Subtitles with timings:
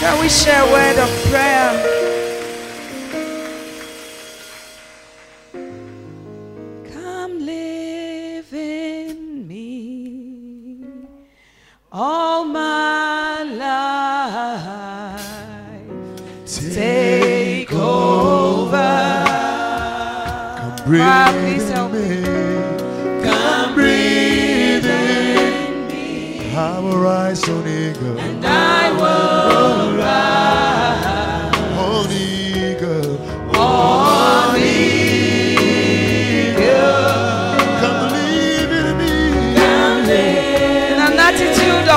[0.00, 1.70] Shall we share a word of prayer?
[6.92, 10.84] Come live in me
[11.92, 15.10] all my life.
[16.74, 19.24] Take over.
[20.58, 22.08] Come breathe Ah, please help in me.
[22.22, 23.22] me.
[23.24, 26.54] Come breathe in me.
[26.56, 28.18] I will rise on eagle.
[28.18, 29.39] And I will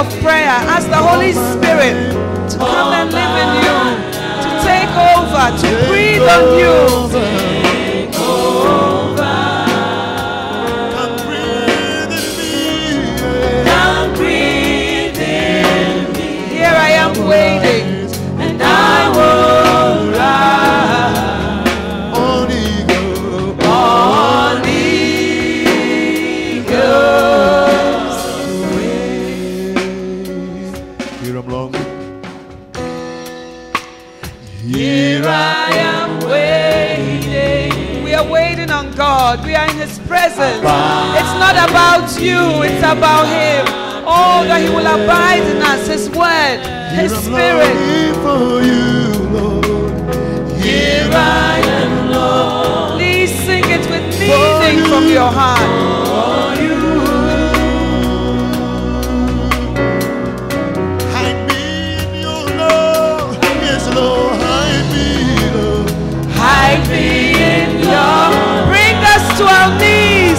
[0.03, 1.95] of prayer, ask the Holy Spirit
[2.51, 3.77] to come and live in you,
[4.43, 7.52] to take over, to breathe on you.
[40.35, 40.65] Presence.
[41.19, 43.65] It's not about you, it's about Him.
[44.05, 46.59] Oh, that He will abide in us, His Word,
[46.97, 47.73] His Spirit.
[47.73, 50.51] longing for you, Lord.
[50.61, 52.99] Here I am, Lord.
[52.99, 56.02] Please sing it with meaning from your heart.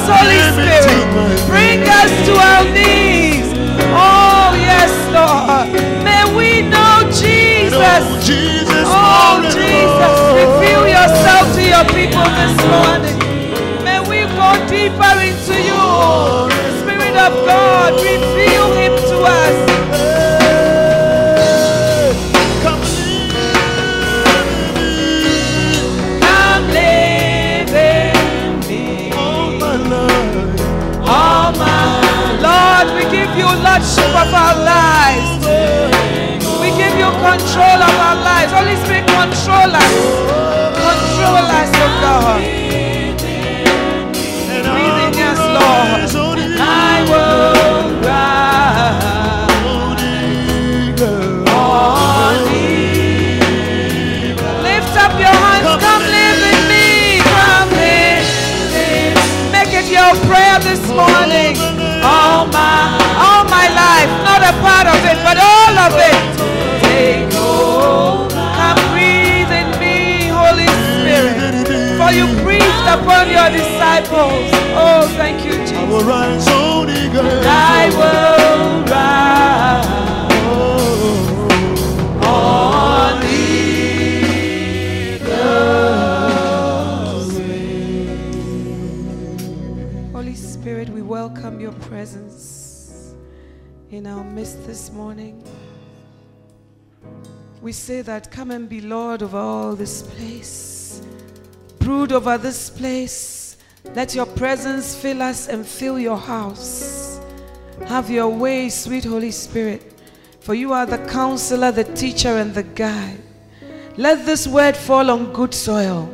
[0.06, 1.46] Holy Spirit.
[1.46, 3.48] Bring us to our knees.
[3.96, 5.72] Oh, yes, Lord.
[6.04, 8.04] May we know Jesus.
[8.86, 10.14] Oh, Jesus.
[10.36, 13.16] Reveal yourself to your people this morning.
[13.84, 15.84] May we go deeper into you.
[16.82, 19.63] Spirit of God, reveal Him to us.
[33.38, 35.46] You lordship of our lives.
[36.60, 38.52] We give you control of our lives.
[38.52, 39.94] Holy Spirit, control us.
[40.86, 42.40] Control us, oh God.
[45.16, 46.30] Us, Lord.
[46.60, 49.02] I will rise.
[54.62, 55.82] Lift up your hands.
[55.84, 57.20] Come live in me.
[57.34, 58.26] Come live
[59.52, 61.63] Make it your prayer this morning.
[64.44, 66.16] A part of it, but all of it.
[66.84, 67.30] Take.
[67.32, 71.96] Come breathe in me, Holy Spirit.
[71.96, 74.50] For you breathed upon your disciples.
[74.76, 75.88] Oh, thank you, I Jesus.
[75.88, 77.24] will rise on eagle.
[77.48, 79.53] I will rise
[93.96, 95.40] in our midst this morning.
[97.62, 101.00] We say that come and be Lord of all this place.
[101.78, 103.56] Brood over this place.
[103.94, 107.20] Let your presence fill us and fill your house.
[107.86, 110.00] Have your way, sweet Holy Spirit,
[110.40, 113.20] for you are the counselor, the teacher, and the guide.
[113.96, 116.06] Let this word fall on good soil,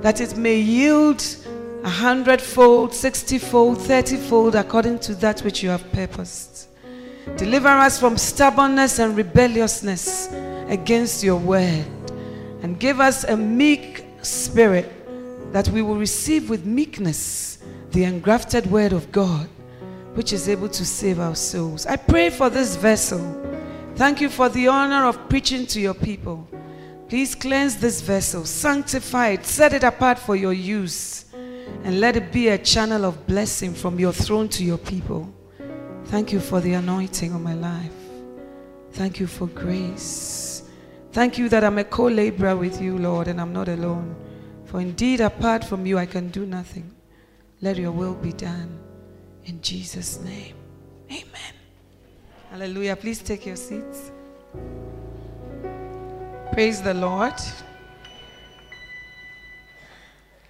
[0.00, 1.24] that it may yield
[1.84, 6.68] a hundredfold, sixtyfold, thirtyfold, according to that which you have purposed.
[7.36, 10.28] Deliver us from stubbornness and rebelliousness
[10.68, 11.84] against your word.
[12.62, 14.90] And give us a meek spirit
[15.52, 17.58] that we will receive with meekness
[17.90, 19.48] the engrafted word of God,
[20.14, 21.86] which is able to save our souls.
[21.86, 23.20] I pray for this vessel.
[23.96, 26.48] Thank you for the honor of preaching to your people.
[27.08, 31.26] Please cleanse this vessel, sanctify it, set it apart for your use,
[31.84, 35.30] and let it be a channel of blessing from your throne to your people.
[36.06, 37.92] Thank you for the anointing on my life.
[38.92, 40.68] Thank you for grace.
[41.12, 44.14] Thank you that I'm a co laborer with you, Lord, and I'm not alone.
[44.66, 46.94] For indeed, apart from you, I can do nothing.
[47.60, 48.78] Let your will be done.
[49.44, 50.54] In Jesus' name.
[51.10, 51.54] Amen.
[52.50, 52.96] Hallelujah.
[52.96, 54.10] Please take your seats.
[56.52, 57.34] Praise the Lord.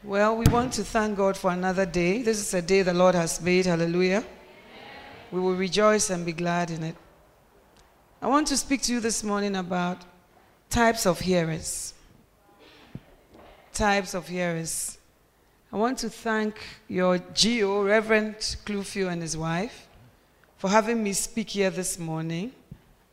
[0.05, 2.22] Well, we want to thank God for another day.
[2.22, 3.66] This is a day the Lord has made.
[3.66, 4.25] Hallelujah.
[5.32, 6.94] We will rejoice and be glad in it.
[8.20, 10.02] I want to speak to you this morning about
[10.69, 11.94] types of hearers.
[13.73, 14.99] Types of hearers.
[15.73, 16.56] I want to thank
[16.87, 18.37] your GO, Reverend
[18.67, 19.88] Clufio, and his wife,
[20.58, 22.52] for having me speak here this morning.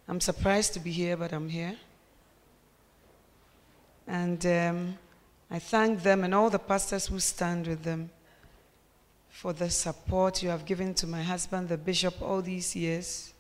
[0.06, 1.78] I'm surprised to be here, but I'm here.
[4.06, 4.98] And um,
[5.50, 8.10] I thank them and all the pastors who stand with them
[9.40, 13.34] for the support you have given to my husband, the bishop, all these years,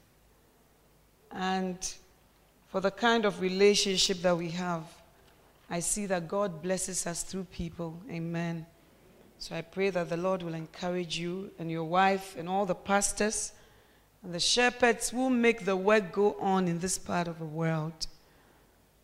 [1.33, 1.93] and
[2.69, 4.83] for the kind of relationship that we have.
[5.69, 7.99] I see that God blesses us through people.
[8.09, 8.65] Amen.
[9.39, 12.75] So I pray that the Lord will encourage you and your wife and all the
[12.75, 13.51] pastors
[14.23, 18.07] and the shepherds who make the work go on in this part of the world.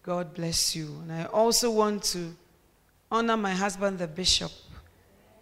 [0.02, 1.00] God bless you.
[1.02, 2.34] And I also want to
[3.12, 4.54] honor my husband, the bishop.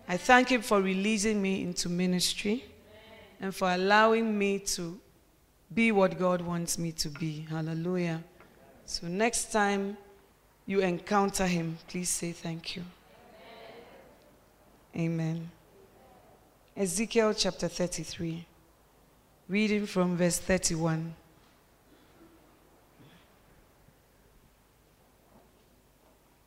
[0.08, 2.66] I thank him for releasing me into ministry
[3.40, 5.00] and for allowing me to
[5.74, 7.46] be what God wants me to be.
[7.50, 8.24] Hallelujah.
[8.86, 9.98] So next time
[10.66, 12.84] you encounter him, please say thank you.
[14.96, 15.50] Amen.
[16.76, 18.46] Ezekiel chapter 33,
[19.48, 21.16] reading from verse 31.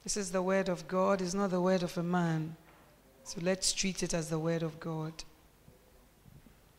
[0.04, 2.56] This is the word of God, it's not the word of a man.
[3.26, 5.12] So let's treat it as the word of God.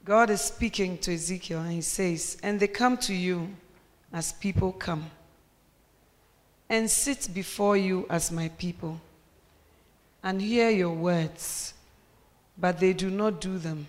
[0.05, 3.49] God is speaking to Ezekiel and he says, And they come to you
[4.13, 5.11] as people come,
[6.69, 9.01] and sit before you as my people,
[10.23, 11.73] and hear your words,
[12.57, 13.85] but they do not do them.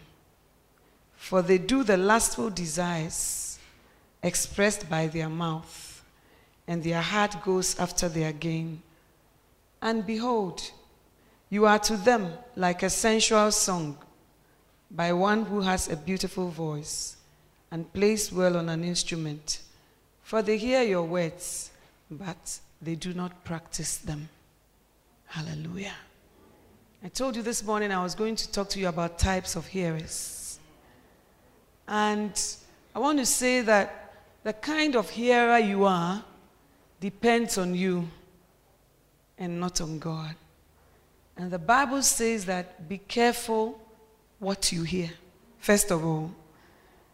[1.14, 3.60] For they do the lustful desires
[4.20, 6.02] expressed by their mouth,
[6.66, 8.82] and their heart goes after their gain.
[9.80, 10.72] And behold,
[11.50, 13.96] you are to them like a sensual song
[14.90, 17.16] by one who has a beautiful voice
[17.70, 19.60] and plays well on an instrument.
[20.22, 21.70] For they hear your words,
[22.10, 24.28] but they do not practice them.
[25.26, 25.94] Hallelujah.
[27.02, 29.66] I told you this morning I was going to talk to you about types of
[29.66, 30.58] hearers.
[31.86, 32.32] And
[32.94, 36.24] I want to say that the kind of hearer you are
[37.00, 38.08] depends on you
[39.38, 40.34] and not on God.
[41.38, 43.80] And the Bible says that be careful
[44.40, 45.10] what you hear,
[45.58, 46.32] first of all.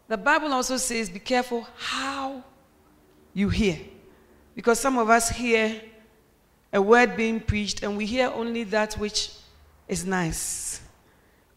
[0.07, 2.43] The Bible also says be careful how
[3.33, 3.77] you hear.
[4.55, 5.79] Because some of us hear
[6.73, 9.31] a word being preached and we hear only that which
[9.87, 10.81] is nice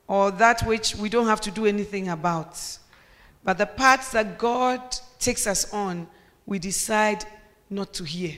[0.06, 2.60] or that which we don't have to do anything about.
[3.44, 4.80] But the parts that God
[5.18, 6.06] takes us on,
[6.44, 7.24] we decide
[7.70, 8.34] not to hear.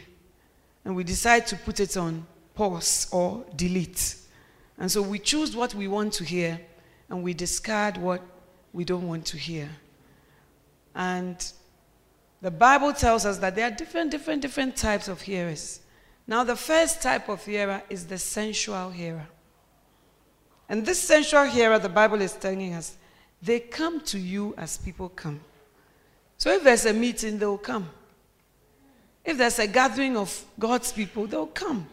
[0.84, 4.16] And we decide to put it on pause or delete.
[4.80, 6.58] And so we choose what we want to hear
[7.10, 8.22] and we discard what
[8.72, 9.68] we don't want to hear.
[10.94, 11.36] And
[12.40, 15.80] the Bible tells us that there are different, different, different types of hearers.
[16.26, 19.26] Now, the first type of hearer is the sensual hearer.
[20.68, 22.96] And this sensual hearer, the Bible is telling us,
[23.42, 25.40] they come to you as people come.
[26.38, 27.90] So if there's a meeting, they'll come.
[29.24, 31.86] If there's a gathering of God's people, they'll come.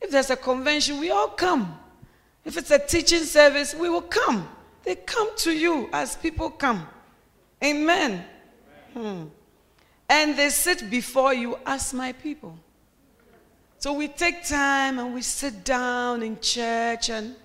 [0.00, 1.78] If there's a convention, we all come.
[2.44, 4.48] If it's a teaching service, we will come.
[4.84, 6.86] They come to you as people come.
[7.62, 8.24] Amen.
[8.94, 9.24] Hmm.
[10.08, 12.58] And they sit before you as my people.
[13.78, 17.36] So we take time and we sit down in church and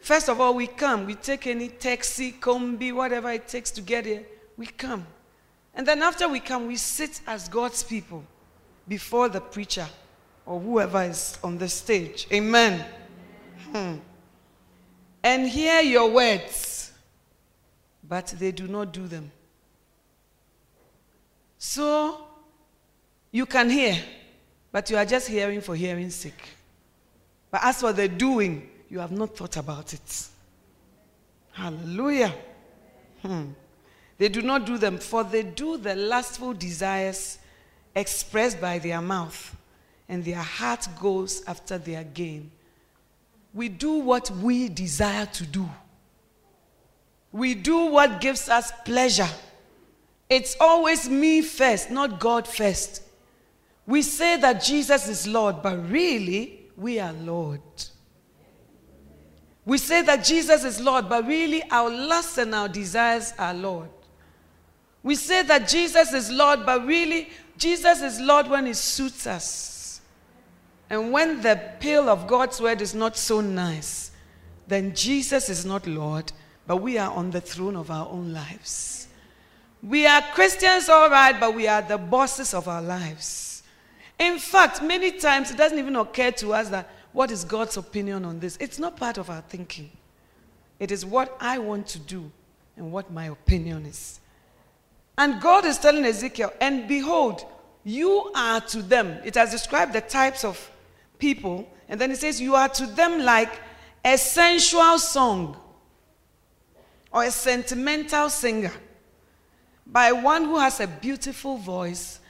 [0.00, 1.04] first of all we come.
[1.04, 4.24] We take any taxi, combi, whatever it takes to get here.
[4.56, 5.06] We come.
[5.74, 8.24] And then after we come, we sit as God's people
[8.88, 9.86] before the preacher
[10.46, 12.26] or whoever is on the stage.
[12.32, 12.84] Amen.
[13.72, 13.96] Hmm.
[15.22, 16.92] and hear your words,
[18.08, 19.32] but they do not do them.
[21.58, 22.26] So
[23.32, 24.00] you can hear,
[24.70, 26.42] but you are just hearing for hearing's sake.
[27.50, 30.28] But as for the doing, you have not thought about it.
[31.52, 32.32] Hallelujah.
[33.22, 33.46] Hmm.
[34.18, 37.38] They do not do them, for they do the lustful desires
[37.94, 39.55] expressed by their mouth,
[40.08, 42.50] and their heart goes after their gain.
[43.52, 45.68] We do what we desire to do,
[47.32, 49.28] we do what gives us pleasure.
[50.28, 53.02] It's always me first, not God first.
[53.86, 57.60] We say that Jesus is Lord, but really, we are Lord.
[59.64, 63.88] We say that Jesus is Lord, but really, our lusts and our desires are Lord.
[65.02, 69.75] We say that Jesus is Lord, but really, Jesus is Lord when it suits us.
[70.88, 74.12] And when the pill of God's word is not so nice,
[74.68, 76.32] then Jesus is not Lord,
[76.66, 79.08] but we are on the throne of our own lives.
[79.82, 83.62] We are Christians, all right, but we are the bosses of our lives.
[84.18, 88.24] In fact, many times it doesn't even occur to us that what is God's opinion
[88.24, 88.56] on this?
[88.60, 89.90] It's not part of our thinking.
[90.78, 92.30] It is what I want to do
[92.76, 94.20] and what my opinion is.
[95.18, 97.44] And God is telling Ezekiel, and behold,
[97.84, 99.18] you are to them.
[99.24, 100.70] It has described the types of
[101.18, 101.68] people.
[101.88, 103.52] And then it says, you are to them like
[104.04, 105.56] a sensual song
[107.12, 108.72] or a sentimental singer
[109.86, 112.20] by one who has a beautiful voice,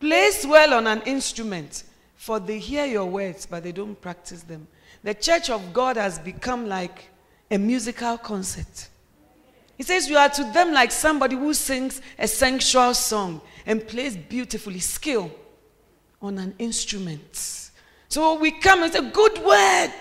[0.00, 1.84] plays well on an instrument,
[2.16, 4.66] for they hear your words, but they don't practice them.
[5.02, 7.10] The church of God has become like
[7.50, 8.88] a musical concert.
[9.76, 14.16] He says, You are to them like somebody who sings a sensual song and plays
[14.16, 15.30] beautifully, skill
[16.20, 17.63] on an instrument.
[18.08, 19.92] So we come and say, Good word.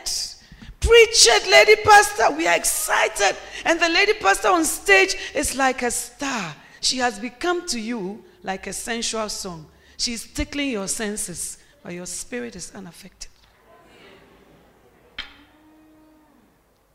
[0.80, 2.32] Preach it, lady pastor.
[2.36, 3.38] We are excited.
[3.64, 6.54] And the lady pastor on stage is like a star.
[6.82, 9.66] She has become to you like a sensual song.
[9.96, 13.32] She's tickling your senses, but your spirit is unaffected.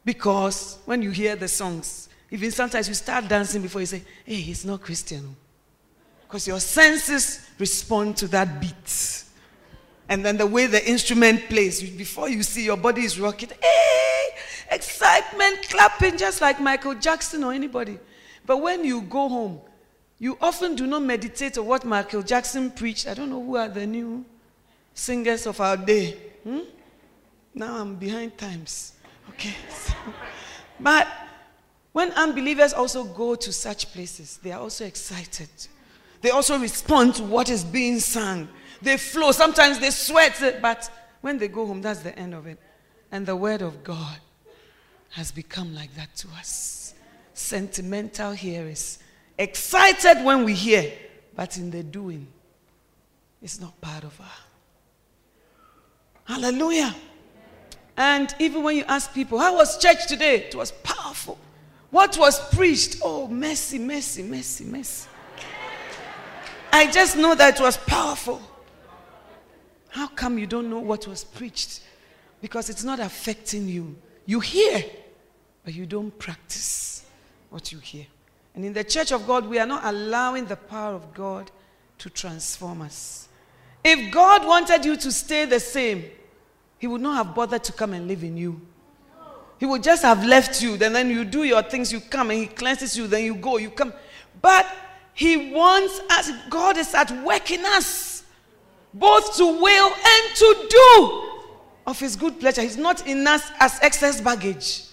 [0.04, 4.36] Because when you hear the songs, even sometimes you start dancing before you say, hey,
[4.36, 5.34] he's not Christian.
[6.26, 9.24] Because your senses respond to that beat.
[10.08, 14.28] And then the way the instrument plays, before you see your body is rocking, hey,
[14.70, 17.98] excitement, clapping, just like Michael Jackson or anybody.
[18.46, 19.60] But when you go home,
[20.18, 23.06] you often do not meditate on what Michael Jackson preached.
[23.06, 24.24] I don't know who are the new
[24.94, 26.16] singers of our day.
[26.42, 26.60] Hmm?
[27.54, 28.94] Now I'm behind times.
[29.30, 29.54] Okay.
[29.70, 29.92] So,
[30.80, 31.06] but
[31.92, 35.48] when unbelievers also go to such places, they are also excited.
[36.20, 38.48] They also respond to what is being sung.
[38.80, 39.32] They flow.
[39.32, 42.58] Sometimes they sweat, eh, but when they go home, that's the end of it.
[43.10, 44.18] And the word of God
[45.10, 46.94] has become like that to us.
[47.34, 48.98] Sentimental hearers.
[49.38, 50.92] Excited when we hear,
[51.34, 52.26] but in the doing,
[53.40, 54.26] it's not part of our.
[56.24, 56.94] Hallelujah.
[57.96, 60.36] And even when you ask people, how was church today?
[60.46, 61.38] It was powerful.
[61.90, 62.98] What was preached?
[63.02, 65.08] Oh, mercy, mercy, mercy, mercy.
[66.72, 68.42] I just know that it was powerful.
[69.88, 71.80] How come you don't know what was preached?
[72.40, 73.96] Because it's not affecting you.
[74.26, 74.84] You hear,
[75.64, 77.04] but you don't practice
[77.50, 78.06] what you hear.
[78.54, 81.50] And in the church of God, we are not allowing the power of God
[81.98, 83.28] to transform us.
[83.84, 86.04] If God wanted you to stay the same,
[86.78, 88.60] He would not have bothered to come and live in you.
[89.58, 90.76] He would just have left you.
[90.76, 93.56] Then, then you do your things, you come and He cleanses you, then you go,
[93.56, 93.92] you come.
[94.40, 94.66] But
[95.14, 98.17] He wants us, God is at work in us,
[98.94, 101.22] both to will and to do
[101.86, 102.62] of His good pleasure.
[102.62, 104.84] He's not in us as excess baggage,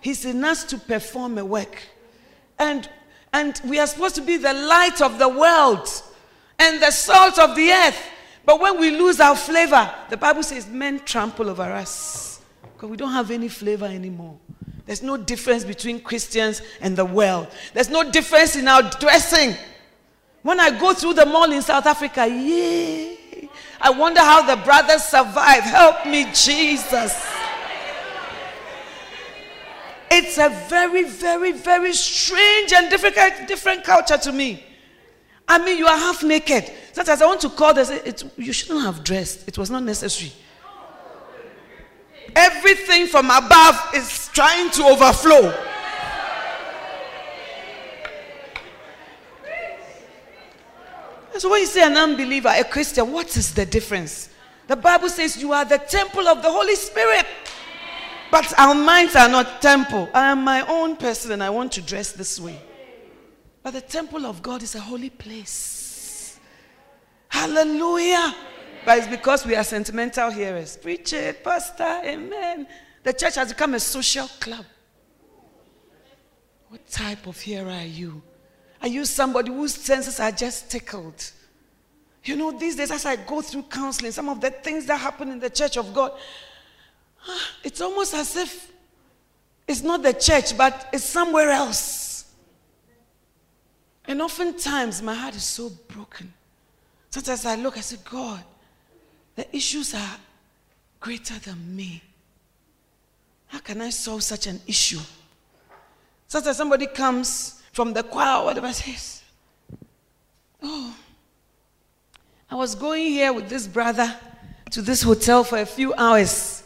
[0.00, 1.82] He's in us to perform a work.
[2.58, 2.88] And,
[3.32, 5.88] and we are supposed to be the light of the world
[6.58, 8.10] and the salt of the earth.
[8.44, 12.40] But when we lose our flavor, the Bible says men trample over us.
[12.62, 14.38] Because we don't have any flavor anymore.
[14.86, 17.48] There's no difference between Christians and the world.
[17.74, 19.54] There's no difference in our dressing.
[20.42, 23.17] When I go through the mall in South Africa, yay!
[23.80, 25.62] I wonder how the brothers survive.
[25.62, 27.26] Help me, Jesus.
[30.10, 34.64] It's a very, very, very strange and different, different culture to me.
[35.46, 36.70] I mean, you are half naked.
[36.92, 39.46] Sometimes I want to call this, it, you shouldn't have dressed.
[39.46, 40.32] It was not necessary.
[42.34, 45.67] Everything from above is trying to overflow.
[51.38, 54.28] So when you say an unbeliever, a Christian, what is the difference?
[54.66, 57.26] The Bible says you are the temple of the Holy Spirit.
[58.30, 60.08] But our minds are not temple.
[60.12, 62.60] I am my own person and I want to dress this way.
[63.62, 66.38] But the temple of God is a holy place.
[67.28, 68.34] Hallelujah.
[68.84, 70.76] But it's because we are sentimental hearers.
[70.76, 72.66] Preach it, Pastor, amen.
[73.02, 74.64] The church has become a social club.
[76.68, 78.22] What type of hearer are you?
[78.80, 81.32] Are you somebody whose senses are just tickled?
[82.24, 85.30] You know, these days as I go through counseling, some of the things that happen
[85.30, 86.12] in the church of God,
[87.26, 88.70] ah, it's almost as if
[89.66, 92.32] it's not the church, but it's somewhere else.
[94.06, 96.32] And oftentimes my heart is so broken.
[97.10, 98.42] Sometimes I look, I say, God,
[99.36, 100.16] the issues are
[101.00, 102.02] greater than me.
[103.46, 105.00] How can I solve such an issue?
[106.26, 109.22] Sometimes somebody comes from the choir whatever says,
[110.60, 110.92] Oh,
[112.50, 114.12] I was going here with this brother
[114.72, 116.64] to this hotel for a few hours,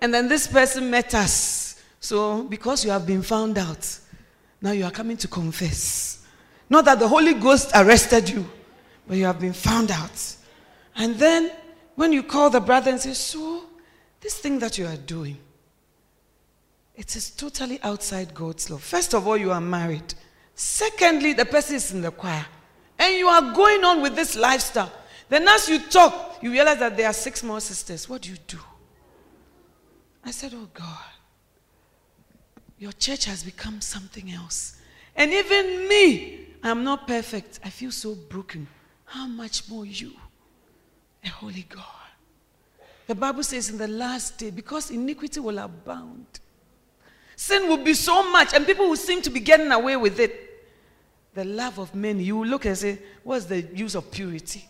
[0.00, 1.82] and then this person met us.
[2.00, 3.98] So, because you have been found out,
[4.62, 6.24] now you are coming to confess.
[6.70, 8.48] Not that the Holy Ghost arrested you,
[9.06, 10.34] but you have been found out.
[10.96, 11.52] And then,
[11.94, 13.64] when you call the brother and say, So,
[14.18, 15.36] this thing that you are doing,
[16.96, 18.78] it is totally outside God's law.
[18.78, 20.14] First of all, you are married.
[20.54, 22.46] Secondly, the person is in the choir.
[22.98, 24.92] And you are going on with this lifestyle.
[25.28, 28.08] Then, as you talk, you realize that there are six more sisters.
[28.08, 28.58] What do you do?
[30.24, 30.86] I said, Oh God,
[32.78, 34.80] your church has become something else.
[35.16, 37.60] And even me, I'm not perfect.
[37.64, 38.66] I feel so broken.
[39.04, 40.12] How much more you,
[41.24, 41.82] a holy God?
[43.06, 46.26] The Bible says in the last day, because iniquity will abound,
[47.36, 50.43] Sin will be so much, and people will seem to be getting away with it.
[51.34, 54.64] The love of many, you look and say, What's the use of purity?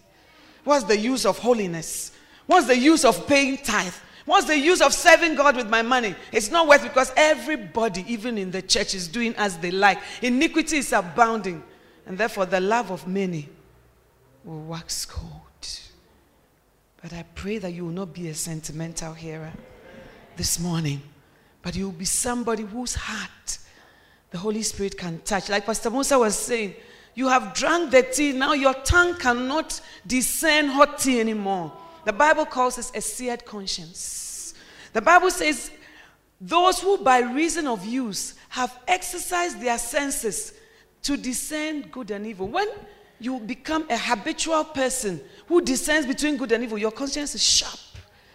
[0.65, 2.13] What's the use of holiness?
[2.47, 3.95] What's the use of paying tithe?
[4.25, 6.15] What's the use of serving God with my money?
[6.33, 9.99] It's not worth because everybody, even in the church, is doing as they like.
[10.23, 11.63] Iniquity is abounding,
[12.07, 13.49] and therefore the love of many
[14.43, 15.41] will wax cold.
[17.03, 19.53] But I pray that you will not be a sentimental hearer
[20.37, 21.03] this morning
[21.65, 23.59] but you'll be somebody whose heart
[24.35, 25.49] the Holy Spirit can touch.
[25.49, 26.75] Like Pastor Musa was saying,
[27.15, 31.73] you have drunk the tea, now your tongue cannot discern hot tea anymore.
[32.05, 34.55] The Bible calls this a seared conscience.
[34.93, 35.71] The Bible says,
[36.41, 40.53] those who by reason of use have exercised their senses
[41.03, 42.49] to discern good and evil.
[42.49, 42.67] When
[43.21, 47.79] you become a habitual person who discerns between good and evil, your conscience is sharp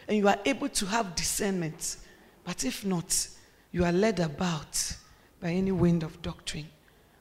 [0.07, 1.97] and you are able to have discernment.
[2.45, 3.27] But if not,
[3.73, 4.95] you are led about
[5.41, 6.67] by any wind of doctrine.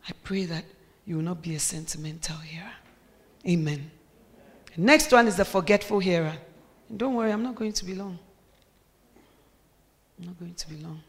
[0.09, 0.65] I pray that
[1.07, 2.73] you will not be a sentimental hearer.
[3.47, 3.91] Amen.
[4.77, 6.37] Next one is the forgetful hearer.
[6.89, 8.19] And don't worry, I'm not going to be long.
[10.19, 11.03] I'm not going to be long.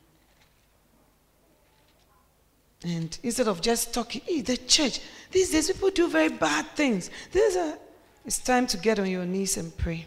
[2.84, 7.10] And instead of just talking, hey, the church, these days people do very bad things.
[7.32, 7.78] There's a,
[8.26, 10.06] it's time to get on your knees and pray.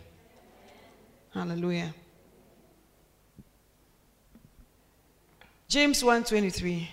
[1.35, 1.95] Hallelujah.
[5.73, 6.87] James 1:23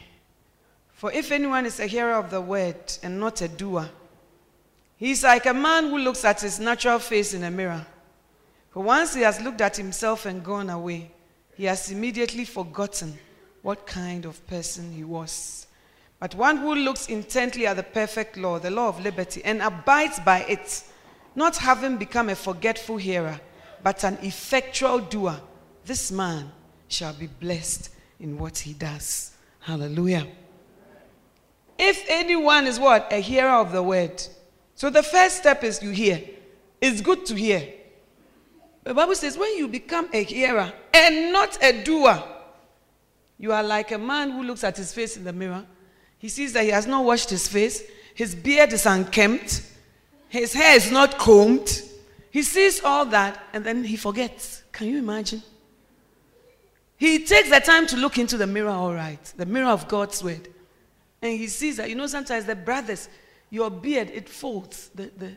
[0.93, 3.89] For if anyone is a hearer of the word and not a doer
[4.95, 7.85] he is like a man who looks at his natural face in a mirror.
[8.69, 11.11] For once he has looked at himself and gone away.
[11.57, 13.19] He has immediately forgotten
[13.63, 15.67] what kind of person he was.
[16.17, 20.21] But one who looks intently at the perfect law the law of liberty and abides
[20.21, 20.85] by it
[21.35, 23.41] not having become a forgetful hearer
[23.83, 25.41] but an effectual doer
[25.83, 26.49] this man
[26.87, 29.31] shall be blessed in what he does.
[29.59, 30.27] Hallelujah.
[31.77, 33.11] If anyone is what?
[33.11, 34.21] A hearer of the word.
[34.75, 36.21] So the first step is you hear.
[36.81, 37.67] It's good to hear.
[38.83, 42.21] The Bible says when you become a hearer and not a doer,
[43.37, 45.65] you are like a man who looks at his face in the mirror.
[46.17, 49.63] He sees that he has not washed his face, his beard is unkempt,
[50.27, 51.81] his hair is not combed.
[52.31, 54.63] He sees all that and then he forgets.
[54.71, 55.41] Can you imagine?
[56.99, 60.21] He takes the time to look into the mirror, all right, the mirror of God's
[60.21, 60.49] word.
[61.21, 63.07] And he sees that, you know, sometimes the brothers,
[63.49, 65.31] your beard, it folds, the, the,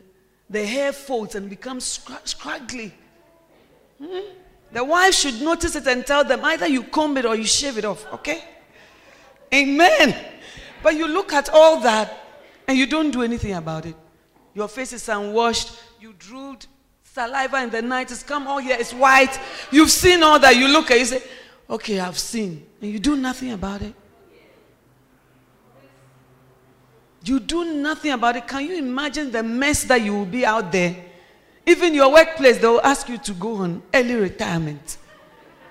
[0.49, 2.93] the hair folds and becomes scraggly.
[3.97, 4.19] Hmm?
[4.73, 7.77] The wife should notice it and tell them either you comb it or you shave
[7.77, 8.43] it off, okay?
[9.53, 10.13] Amen.
[10.81, 12.25] But you look at all that
[12.67, 13.95] and you don't do anything about it.
[14.53, 16.67] Your face is unwashed, you drooled
[17.03, 19.39] saliva in the night, it's come all here, it's white.
[19.71, 20.57] You've seen all that.
[20.57, 21.23] You look at it, you say,
[21.73, 22.65] Okay, I've seen.
[22.81, 23.93] And you do nothing about it.
[27.25, 28.47] You do nothing about it.
[28.47, 30.95] Can you imagine the mess that you will be out there?
[31.65, 34.97] Even your workplace, they will ask you to go on early retirement.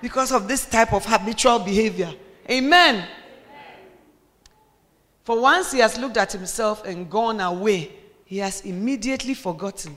[0.02, 2.12] because of this type of habitual behavior.
[2.50, 3.06] Amen.
[5.22, 7.92] For once he has looked at himself and gone away,
[8.24, 9.96] he has immediately forgotten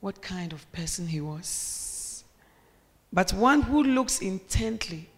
[0.00, 1.81] what kind of person he was.
[3.12, 5.08] But one who looks intently,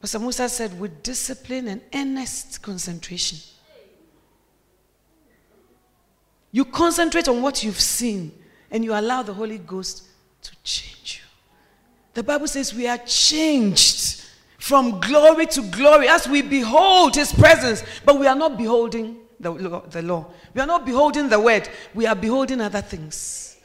[0.00, 3.38] Pastor Musa said, with discipline and earnest concentration.
[6.52, 8.32] You concentrate on what you've seen
[8.70, 10.04] and you allow the Holy Ghost
[10.42, 11.28] to change you.
[12.14, 14.22] The Bible says we are changed
[14.58, 19.50] from glory to glory as we behold his presence, but we are not beholding the
[19.50, 20.26] law, the law.
[20.54, 23.56] We are not beholding the word, we are beholding other things.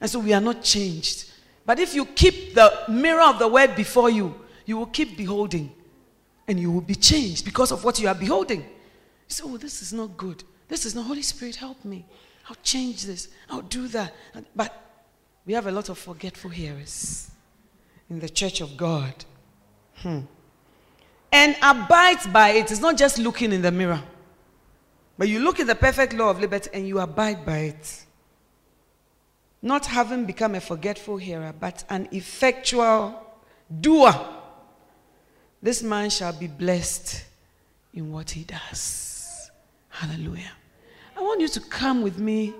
[0.00, 1.30] And so we are not changed.
[1.66, 4.34] But if you keep the mirror of the word before you,
[4.66, 5.72] you will keep beholding
[6.46, 8.60] and you will be changed because of what you are beholding.
[8.60, 8.66] You
[9.28, 10.44] say, Oh, this is not good.
[10.68, 12.04] This is not Holy Spirit, help me.
[12.48, 13.28] I'll change this.
[13.48, 14.12] I'll do that.
[14.54, 14.72] But
[15.46, 17.30] we have a lot of forgetful hearers
[18.10, 19.12] in the church of God.
[19.96, 20.20] Hmm.
[21.32, 22.70] And abides by it.
[22.70, 24.02] It's not just looking in the mirror,
[25.18, 28.04] but you look at the perfect law of liberty and you abide by it.
[29.64, 33.18] Not having become a forgetful hearer, but an effectual
[33.80, 34.14] doer.
[35.62, 37.24] This man shall be blessed
[37.94, 39.50] in what he does.
[39.88, 40.52] Hallelujah.
[41.16, 42.52] I want you to come with me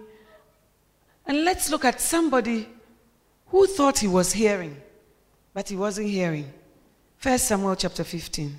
[1.26, 2.66] and let's look at somebody
[3.48, 4.74] who thought he was hearing,
[5.52, 6.50] but he wasn't hearing.
[7.18, 8.56] First Samuel chapter 15.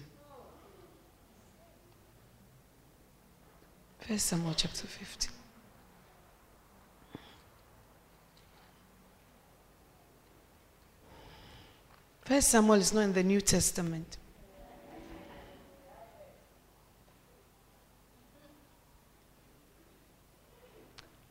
[4.01, 5.34] First Samuel chapter 15.
[12.25, 14.17] First Samuel is not in the New Testament.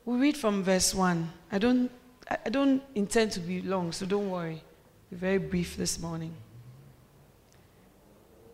[0.04, 1.32] We read from verse 1.
[1.50, 1.90] I don't,
[2.30, 4.62] I don't intend to be long, so don't worry.
[5.10, 6.32] Be very brief this morning.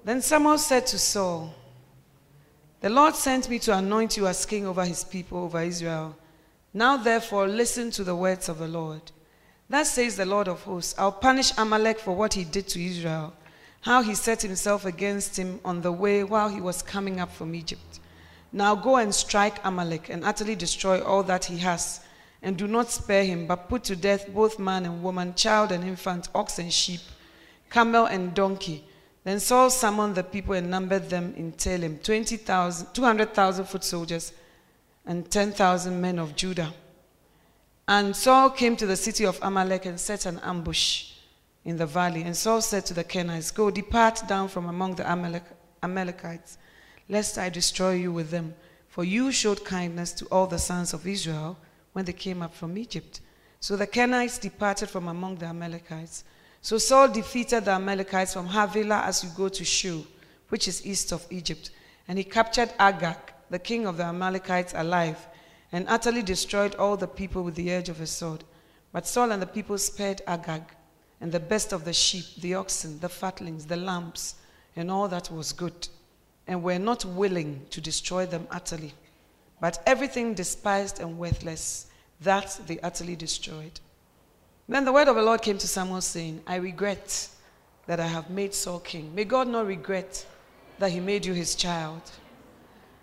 [0.03, 1.53] Then Samuel said to Saul,
[2.81, 6.17] The Lord sent me to anoint you as king over his people, over Israel.
[6.73, 9.03] Now, therefore, listen to the words of the Lord.
[9.71, 13.33] Thus says the Lord of hosts I'll punish Amalek for what he did to Israel,
[13.83, 17.55] how he set himself against him on the way while he was coming up from
[17.55, 18.01] Egypt.
[18.53, 22.01] Now go and strike Amalek and utterly destroy all that he has,
[22.43, 25.85] and do not spare him, but put to death both man and woman, child and
[25.85, 27.01] infant, ox and sheep,
[27.71, 28.83] camel and donkey.
[29.23, 34.33] Then Saul summoned the people and numbered them in Telem 20,000, 200,000 foot soldiers
[35.07, 36.73] and 10,000 men of Judah.
[37.89, 41.13] And Saul came to the city of Amalek and set an ambush
[41.65, 42.23] in the valley.
[42.23, 45.45] And Saul said to the Kenites, Go, depart down from among the Amalek,
[45.83, 46.59] Amalekites
[47.11, 48.55] lest I destroy you with them.
[48.89, 51.59] For you showed kindness to all the sons of Israel
[51.93, 53.21] when they came up from Egypt.
[53.59, 56.25] So the Kenites departed from among the Amalekites.
[56.63, 60.01] So Saul defeated the Amalekites from Havilah as you go to Shur,
[60.49, 61.71] which is east of Egypt.
[62.09, 63.17] And he captured Agag,
[63.51, 65.19] the king of the Amalekites, alive,
[65.73, 68.45] and utterly destroyed all the people with the edge of his sword.
[68.93, 70.63] But Saul and the people spared Agag,
[71.21, 74.37] and the best of the sheep, the oxen, the fatlings, the lambs,
[74.75, 75.89] and all that was good
[76.51, 78.93] and were not willing to destroy them utterly.
[79.61, 81.87] But everything despised and worthless,
[82.23, 83.79] that they utterly destroyed.
[84.69, 87.29] Then the word of the Lord came to Samuel, saying, I regret
[87.87, 89.15] that I have made Saul king.
[89.15, 90.27] May God not regret
[90.81, 92.03] that he made you his child.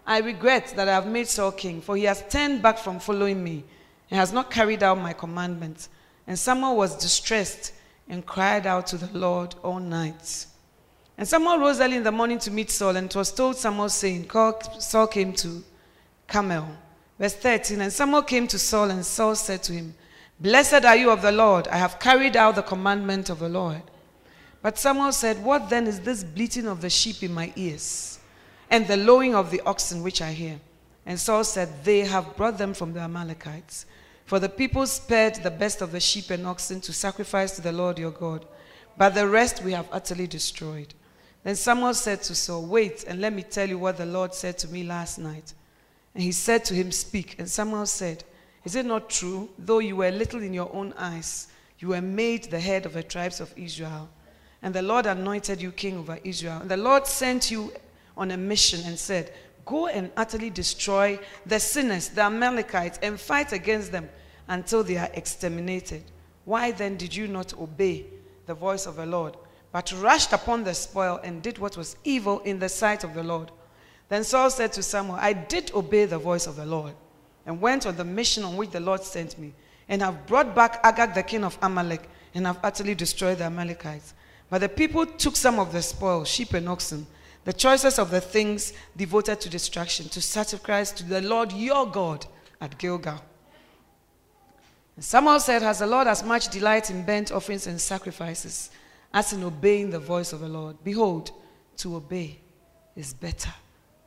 [0.08, 3.44] I regret that I have made Saul king, for he has turned back from following
[3.44, 3.66] me
[4.10, 5.90] and has not carried out my commandments.
[6.26, 7.74] And Samuel was distressed
[8.08, 10.46] and cried out to the Lord all night.
[11.18, 13.90] And Samuel rose early in the morning to meet Saul, and it was told Samuel,
[13.90, 14.30] saying,
[14.80, 15.64] Saul came to
[16.26, 16.70] Carmel.
[17.20, 19.94] Verse 13 And Samuel came to Saul, and Saul said to him,
[20.40, 21.68] Blessed are you of the Lord.
[21.68, 23.82] I have carried out the commandment of the Lord.
[24.62, 28.17] But Samuel said, What then is this bleating of the sheep in my ears,
[28.70, 30.60] and the lowing of the oxen which I hear?
[31.06, 33.86] And Saul said, They have brought them from the Amalekites.
[34.26, 37.72] For the people spared the best of the sheep and oxen to sacrifice to the
[37.72, 38.46] Lord your God,
[38.98, 40.94] but the rest we have utterly destroyed.
[41.46, 44.58] Then Samuel said to Saul, Wait, and let me tell you what the Lord said
[44.58, 45.54] to me last night.
[46.14, 47.36] And he said to him, Speak.
[47.40, 48.26] And Samuel said,
[48.66, 51.48] Is it not true, though you were little in your own eyes,
[51.80, 54.10] you were made the head of the tribes of Israel?
[54.62, 56.60] And the Lord anointed you king over Israel.
[56.60, 57.72] And the Lord sent you
[58.18, 59.32] on a mission and said,
[59.66, 64.10] Go and utterly destroy the sinners, the Amalekites, and fight against them
[64.48, 66.04] until they are exterminated.
[66.46, 68.06] Why then did you not obey
[68.46, 69.36] the voice of the Lord?
[69.72, 73.24] but rushed upon the spoil and did what was evil in the sight of the
[73.24, 73.52] Lord.
[74.10, 76.94] Then Saul said to Samuel, I did obey the voice of the Lord
[77.46, 79.54] and went on the mission on which the Lord sent me,
[79.88, 84.14] and have brought back Agag the king of Amalek, and have utterly destroyed the Amalekites.
[84.50, 87.08] But the people took some of the spoil, sheep and oxen,
[87.48, 92.26] the choicest of the things devoted to destruction, to sacrifice to the Lord your God
[92.60, 93.24] at Gilgal.
[94.98, 98.70] And Samuel said, Has the Lord as much delight in burnt offerings and sacrifices
[99.14, 100.76] as in obeying the voice of the Lord?
[100.84, 101.32] Behold,
[101.78, 102.38] to obey
[102.98, 103.54] is better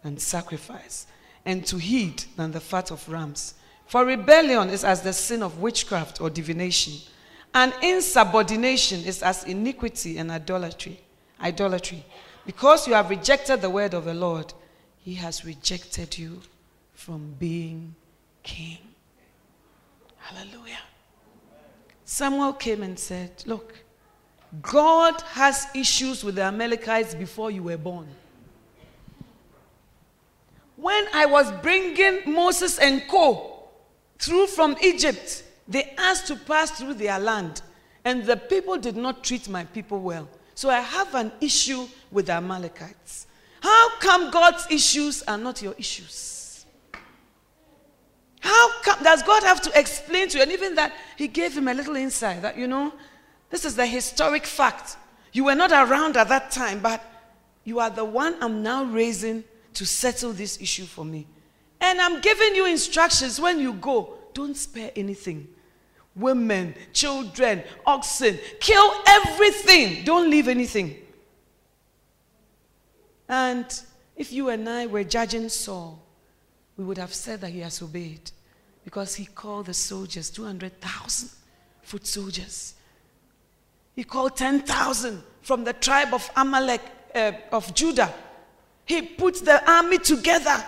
[0.02, 1.06] than sacrifice,
[1.46, 3.54] and to heed than the fat of rams.
[3.86, 6.92] For rebellion is as the sin of witchcraft or divination,
[7.54, 11.00] and insubordination is as iniquity and idolatry.
[11.40, 12.04] Idolatry.
[12.50, 14.52] Because you have rejected the word of the Lord,
[14.98, 16.40] he has rejected you
[16.94, 17.94] from being
[18.42, 18.78] king.
[20.18, 20.82] Hallelujah.
[22.04, 23.76] Samuel came and said, Look,
[24.60, 28.08] God has issues with the Amalekites before you were born.
[30.74, 33.62] When I was bringing Moses and Co
[34.18, 37.62] through from Egypt, they asked to pass through their land,
[38.04, 40.28] and the people did not treat my people well.
[40.60, 43.26] So I have an issue with the Amalekites.
[43.62, 46.66] How come God's issues are not your issues?
[48.40, 50.42] How come does God have to explain to you?
[50.42, 52.92] And even that, He gave him a little insight that, you know,
[53.48, 54.98] this is the historic fact.
[55.32, 57.02] You were not around at that time, but
[57.64, 61.26] you are the one I'm now raising to settle this issue for me.
[61.80, 65.48] And I'm giving you instructions when you go, don't spare anything.
[66.20, 70.04] Women, children, oxen, kill everything.
[70.04, 70.96] Don't leave anything.
[73.28, 73.66] And
[74.16, 76.02] if you and I were judging Saul,
[76.76, 78.30] we would have said that he has obeyed
[78.84, 81.30] because he called the soldiers 200,000
[81.82, 82.74] foot soldiers.
[83.94, 86.80] He called 10,000 from the tribe of Amalek
[87.14, 88.12] uh, of Judah.
[88.84, 90.64] He put the army together.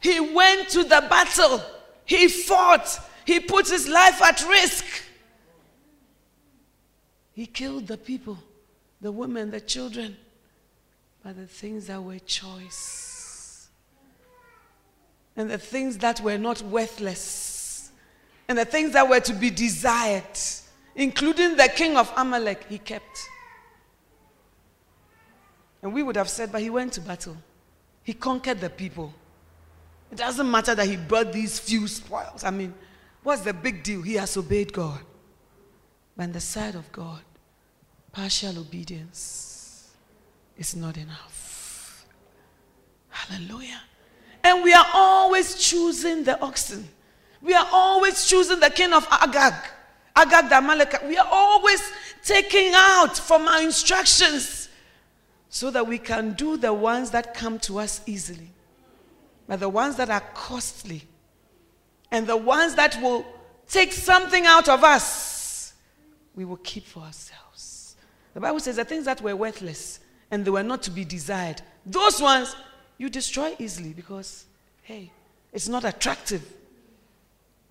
[0.00, 1.62] He went to the battle.
[2.04, 3.00] He fought.
[3.24, 4.84] He put his life at risk.
[7.32, 8.38] He killed the people,
[9.00, 10.16] the women, the children,
[11.22, 13.68] but the things that were choice
[15.36, 17.90] and the things that were not worthless
[18.48, 20.22] and the things that were to be desired,
[20.94, 23.18] including the king of Amalek, he kept.
[25.82, 27.36] And we would have said, but he went to battle.
[28.02, 29.12] He conquered the people.
[30.12, 32.44] It doesn't matter that he brought these few spoils.
[32.44, 32.74] I mean,
[33.24, 34.02] what's the big deal?
[34.02, 35.00] He has obeyed God.
[36.16, 37.20] But on the side of God,
[38.12, 39.90] partial obedience
[40.56, 42.06] is not enough.
[43.08, 43.80] Hallelujah.
[44.44, 46.88] And we are always choosing the oxen.
[47.40, 49.54] We are always choosing the king of Agag.
[50.14, 51.06] Agag the Amalekite.
[51.06, 51.82] We are always
[52.22, 54.68] taking out from our instructions
[55.48, 58.50] so that we can do the ones that come to us easily.
[59.46, 61.04] But the ones that are costly
[62.14, 63.26] and the ones that will
[63.68, 65.74] take something out of us,
[66.36, 67.96] we will keep for ourselves.
[68.34, 69.98] The Bible says the things that were worthless
[70.30, 72.54] and they were not to be desired, those ones
[72.98, 74.46] you destroy easily because,
[74.82, 75.10] hey,
[75.52, 76.40] it's not attractive.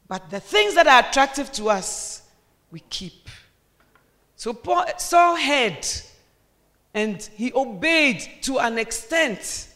[0.10, 2.24] But the things that are attractive to us,
[2.70, 3.30] we keep.
[4.36, 5.88] So Paul, Saul heard
[6.94, 9.70] and he obeyed to an extent,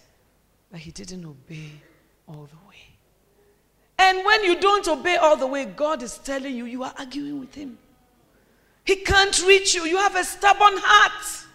[0.69, 1.71] but he didn't obey
[2.27, 2.66] all the way.
[3.99, 7.39] And when you don't obey all the way, God is telling you, you are arguing
[7.39, 7.77] with him.
[8.83, 9.85] He can't reach you.
[9.85, 11.45] You have a stubborn heart.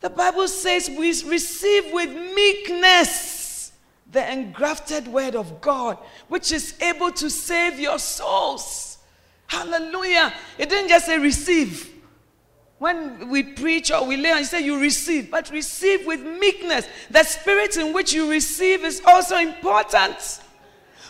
[0.00, 3.72] The Bible says we receive with meekness
[4.10, 8.98] the engrafted word of God, which is able to save your souls.
[9.46, 10.32] Hallelujah.
[10.58, 11.92] It didn't just say receive.
[12.78, 16.88] When we preach or we lay on, you say you receive, but receive with meekness.
[17.10, 20.40] The spirit in which you receive is also important.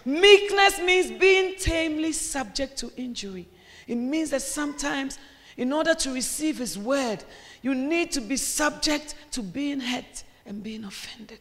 [0.05, 3.49] Meekness means being tamely subject to injury.
[3.87, 5.19] It means that sometimes,
[5.57, 7.25] in order to receive His word,
[7.63, 11.41] you need to be subject to being hurt and being offended.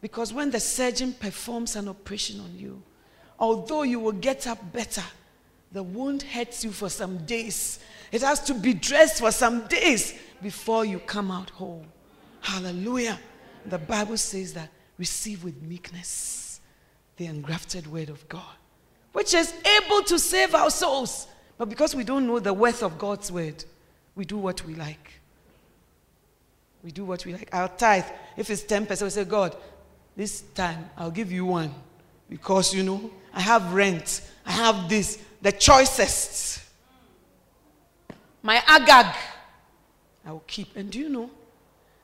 [0.00, 2.82] Because when the surgeon performs an operation on you,
[3.38, 5.04] although you will get up better,
[5.70, 7.78] the wound hurts you for some days
[8.12, 11.84] it has to be dressed for some days before you come out whole.
[12.42, 13.18] Hallelujah.
[13.64, 16.41] The Bible says that receive with meekness
[17.16, 18.56] the engrafted word of God,
[19.12, 21.26] which is able to save our souls.
[21.58, 23.64] But because we don't know the worth of God's word,
[24.14, 25.20] we do what we like.
[26.82, 27.48] We do what we like.
[27.52, 29.56] Our tithe, if it's 10%, we say, God,
[30.16, 31.72] this time I'll give you one.
[32.28, 36.62] Because, you know, I have rent, I have this, the choicest
[38.42, 39.14] my Agag,
[40.26, 40.76] I will keep.
[40.76, 41.30] And do you know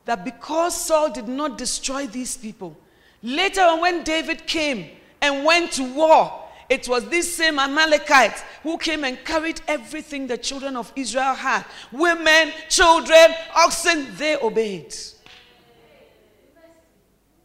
[0.05, 2.77] that because Saul did not destroy these people,
[3.22, 8.76] later on when David came and went to war, it was this same Amalekites who
[8.76, 14.94] came and carried everything the children of Israel had women, children, oxen, they obeyed.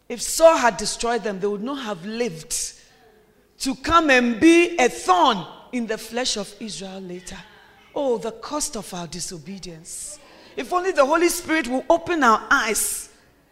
[0.10, 2.56] If Saul had destroyed them, they would not have lived
[3.60, 7.38] to come and be a thorn in the flesh of Israel later.
[7.96, 10.20] Oh, the cost of our disobedience.
[10.58, 13.10] If only the Holy Spirit will open our eyes,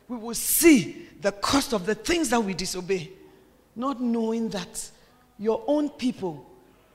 [0.07, 3.11] we will see the cost of the things that we disobey,
[3.75, 4.89] not knowing that
[5.37, 6.45] your own people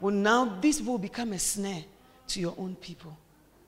[0.01, 1.85] will now, this will become a snare
[2.29, 3.17] to your own people.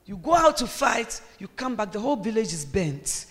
[0.05, 3.25] You go out to fight, you come back, the whole village is bent.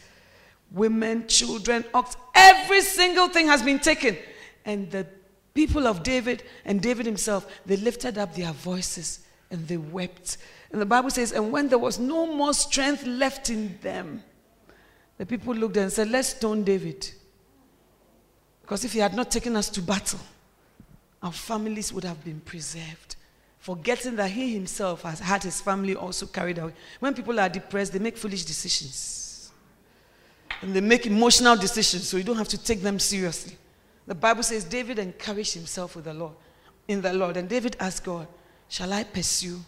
[0.71, 4.17] Women, children, ox, every single thing has been taken.
[4.65, 5.07] And the
[5.55, 10.39] people of David and David himself, they lifted up their voices and they wept.
[10.71, 14.23] And the Bible says, and when there was no more strength left in them,
[15.17, 17.11] the people looked and said, Let's stone David.
[18.69, 20.21] Because if he had not taken us to battle,
[21.23, 23.17] our families would have been preserved.
[23.61, 26.75] Forgetting that he himself has had his family also carried away.
[27.01, 29.51] When people are depressed, they make foolish decisions.
[30.61, 33.57] And they make emotional decisions, so you don't have to take them seriously.
[34.07, 36.35] The Bible says David encouraged himself with the Lord,
[36.89, 37.39] in the Lord.
[37.39, 38.29] And David asked God,
[38.69, 39.61] Shall I pursue?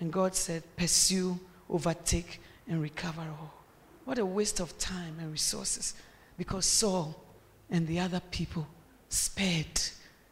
[0.00, 3.52] And God said, Pursue, overtake, and recover all.
[4.06, 5.92] What a waste of time and resources.
[6.38, 7.14] Because Saul
[7.70, 8.66] and the other people
[9.08, 9.80] spared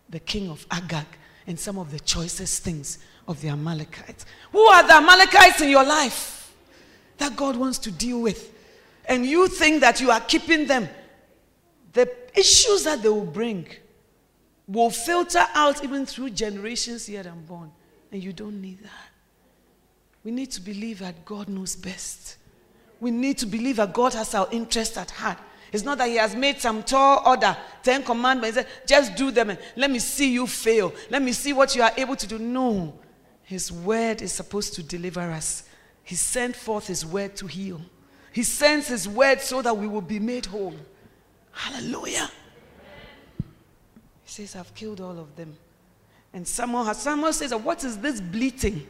[0.09, 1.07] the king of Agag
[1.47, 4.27] and some of the choicest things of the Amalekites.
[4.53, 6.55] Who are the Amalekites in your life
[7.19, 8.55] that God wants to deal with?
[9.07, 10.89] And you think that you are keeping them.
[11.93, 13.67] The issues that they will bring
[14.67, 17.73] will filter out even through generations yet unborn.
[18.13, 19.11] And you don't need that.
[20.25, 22.37] We need to believe that God knows best.
[23.01, 25.39] We need to believe that God has our interest at heart.
[25.73, 29.51] It's not that He has made some tall order, Ten Commandments, Said, just do them
[29.51, 30.93] and let me see you fail.
[31.11, 32.39] Let me see what you are able to do.
[32.39, 32.95] No.
[33.43, 35.65] His word is supposed to deliver us.
[36.03, 37.81] He sent forth His word to heal.
[38.33, 40.75] He sends His word so that we will be made whole.
[41.53, 42.31] Hallelujah.
[43.39, 45.57] He says, I've killed all of them.
[46.33, 48.87] And Samuel, has, Samuel says, What is this bleating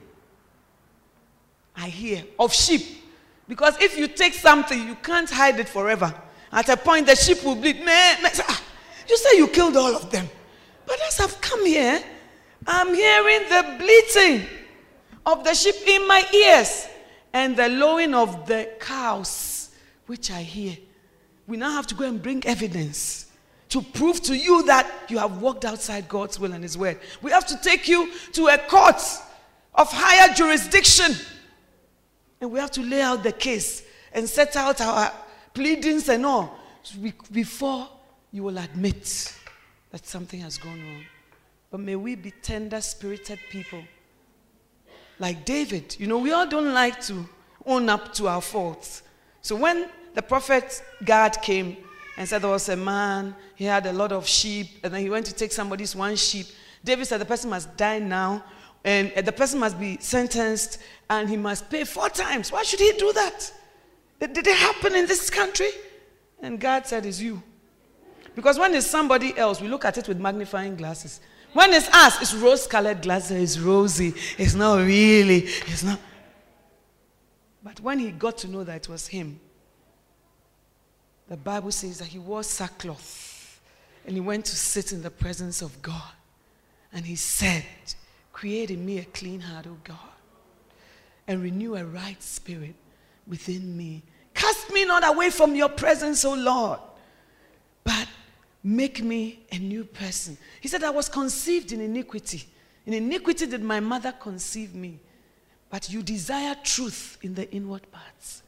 [1.76, 3.04] I hear of sheep?
[3.48, 6.12] Because if you take something, you can't hide it forever.
[6.52, 7.78] At a point, the sheep will bleed.
[7.80, 8.30] Meh, meh.
[8.40, 8.62] Ah,
[9.08, 10.28] you say you killed all of them.
[10.86, 12.02] But as I've come here,
[12.66, 14.46] I'm hearing the bleating
[15.26, 16.88] of the sheep in my ears
[17.32, 19.70] and the lowing of the cows,
[20.06, 20.76] which I hear.
[21.46, 23.26] We now have to go and bring evidence
[23.68, 26.98] to prove to you that you have walked outside God's will and His word.
[27.20, 29.02] We have to take you to a court
[29.74, 31.14] of higher jurisdiction.
[32.40, 33.82] And we have to lay out the case
[34.12, 35.12] and set out our
[35.58, 36.56] pleadings and all
[37.32, 37.88] before
[38.30, 39.34] you will admit
[39.90, 41.04] that something has gone wrong.
[41.72, 43.82] But may we be tender spirited people.
[45.18, 45.96] Like David.
[45.98, 47.28] You know, we all don't like to
[47.66, 49.02] own up to our faults.
[49.42, 51.76] So when the prophet God came
[52.16, 55.10] and said there was a man, he had a lot of sheep, and then he
[55.10, 56.46] went to take somebody's one sheep.
[56.84, 58.44] David said the person must die now,
[58.84, 60.78] and the person must be sentenced,
[61.10, 62.52] and he must pay four times.
[62.52, 63.52] Why should he do that?
[64.20, 65.70] Did it happen in this country?
[66.42, 67.42] And God said, It's you.
[68.34, 71.20] Because when it's somebody else, we look at it with magnifying glasses.
[71.52, 74.14] When it's us, it's rose colored glasses, it's rosy.
[74.36, 75.98] It's not really, it's not.
[77.62, 79.40] But when he got to know that it was him,
[81.28, 83.60] the Bible says that he wore sackcloth
[84.06, 86.12] and he went to sit in the presence of God.
[86.92, 87.64] And he said,
[88.32, 89.96] Create in me a clean heart, O God,
[91.26, 92.74] and renew a right spirit
[93.28, 94.02] within me.
[94.34, 96.80] Cast me not away from your presence, O Lord,
[97.84, 98.06] but
[98.62, 100.38] make me a new person.
[100.60, 102.44] He said, I was conceived in iniquity.
[102.86, 105.00] In iniquity did my mother conceive me.
[105.70, 108.42] But you desire truth in the inward parts.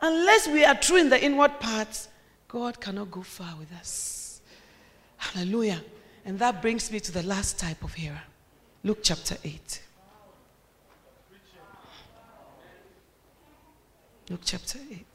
[0.00, 2.08] Unless we are true in the inward parts,
[2.46, 4.40] God cannot go far with us.
[5.16, 5.80] Hallelujah.
[6.24, 8.22] And that brings me to the last type of hearer.
[8.84, 9.82] Luke chapter 8.
[14.30, 15.06] Luke chapter 8.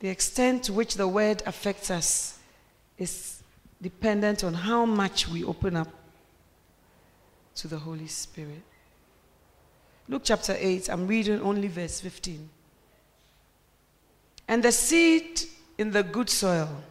[0.00, 2.38] The extent to which the word affects us
[2.98, 3.42] is
[3.82, 5.88] dependent on how much we open up
[7.56, 8.62] to the Holy Spirit.
[10.08, 12.48] Luke chapter 8, I'm reading only verse 15.
[14.46, 15.42] And the seed
[15.76, 16.82] in the good soil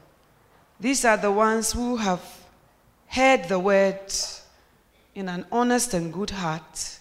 [0.79, 2.21] these are the ones who have
[3.07, 3.99] heard the word
[5.15, 6.99] in an honest and good heart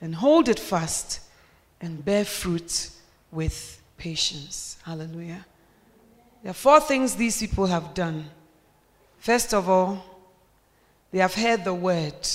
[0.00, 1.20] and hold it fast
[1.80, 2.90] and bear fruit
[3.30, 4.78] with patience.
[4.84, 5.44] Hallelujah.
[6.42, 8.30] There are four things these people have done.
[9.18, 10.04] First of all,
[11.10, 12.26] they have heard the word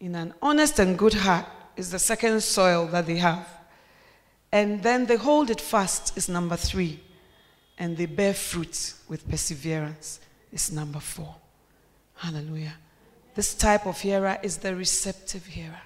[0.00, 3.48] in an honest and good heart, is the second soil that they have.
[4.52, 7.00] And then they hold it fast, is number three.
[7.78, 10.20] And they bear fruit with perseverance,
[10.52, 11.34] is number four.
[12.14, 12.74] Hallelujah.
[13.34, 15.82] This type of hearer is the receptive hearer.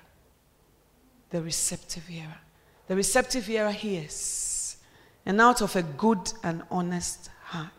[1.31, 2.39] The receptive hearer.
[2.87, 4.77] The receptive hearer hears,
[5.25, 7.71] and out of a good and honest heart.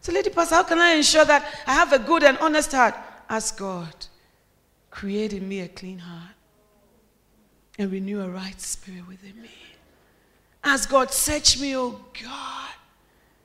[0.00, 2.94] So, Lady Pastor, how can I ensure that I have a good and honest heart?
[3.28, 3.94] Ask God,
[4.90, 6.34] create in me a clean heart
[7.78, 9.50] and renew a right spirit within me.
[10.64, 12.70] Ask God, search me, oh God,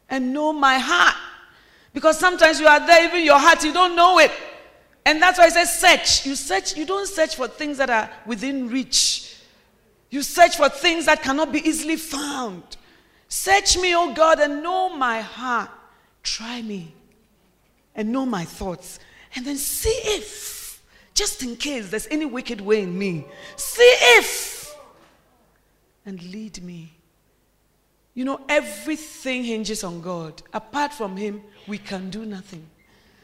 [0.09, 1.15] and know my heart.
[1.93, 4.31] Because sometimes you are there, even your heart, you don't know it.
[5.05, 6.25] And that's why I say search.
[6.25, 9.35] You search, you don't search for things that are within reach.
[10.09, 12.63] You search for things that cannot be easily found.
[13.27, 15.69] Search me, O God, and know my heart.
[16.23, 16.93] Try me
[17.95, 18.99] and know my thoughts.
[19.35, 20.83] And then see if,
[21.13, 24.75] just in case there's any wicked way in me, see if,
[26.05, 26.96] and lead me.
[28.17, 30.41] You know, everything hinges on God.
[30.51, 32.67] Apart from Him, we can do nothing.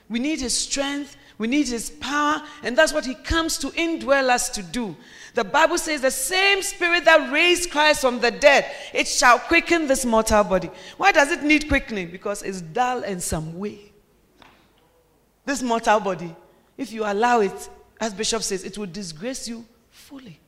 [0.08, 4.30] We need His strength, we need His power, and that's what He comes to indwell
[4.30, 4.96] us to do.
[5.34, 9.88] The Bible says the same Spirit that raised Christ from the dead, it shall quicken
[9.88, 10.70] this mortal body.
[10.98, 12.12] Why does it need quickening?
[12.12, 13.91] Because it's dull in some way.
[15.44, 16.36] This mortal body,
[16.78, 17.68] if you allow it,
[18.00, 20.39] as Bishop says, it will disgrace you fully.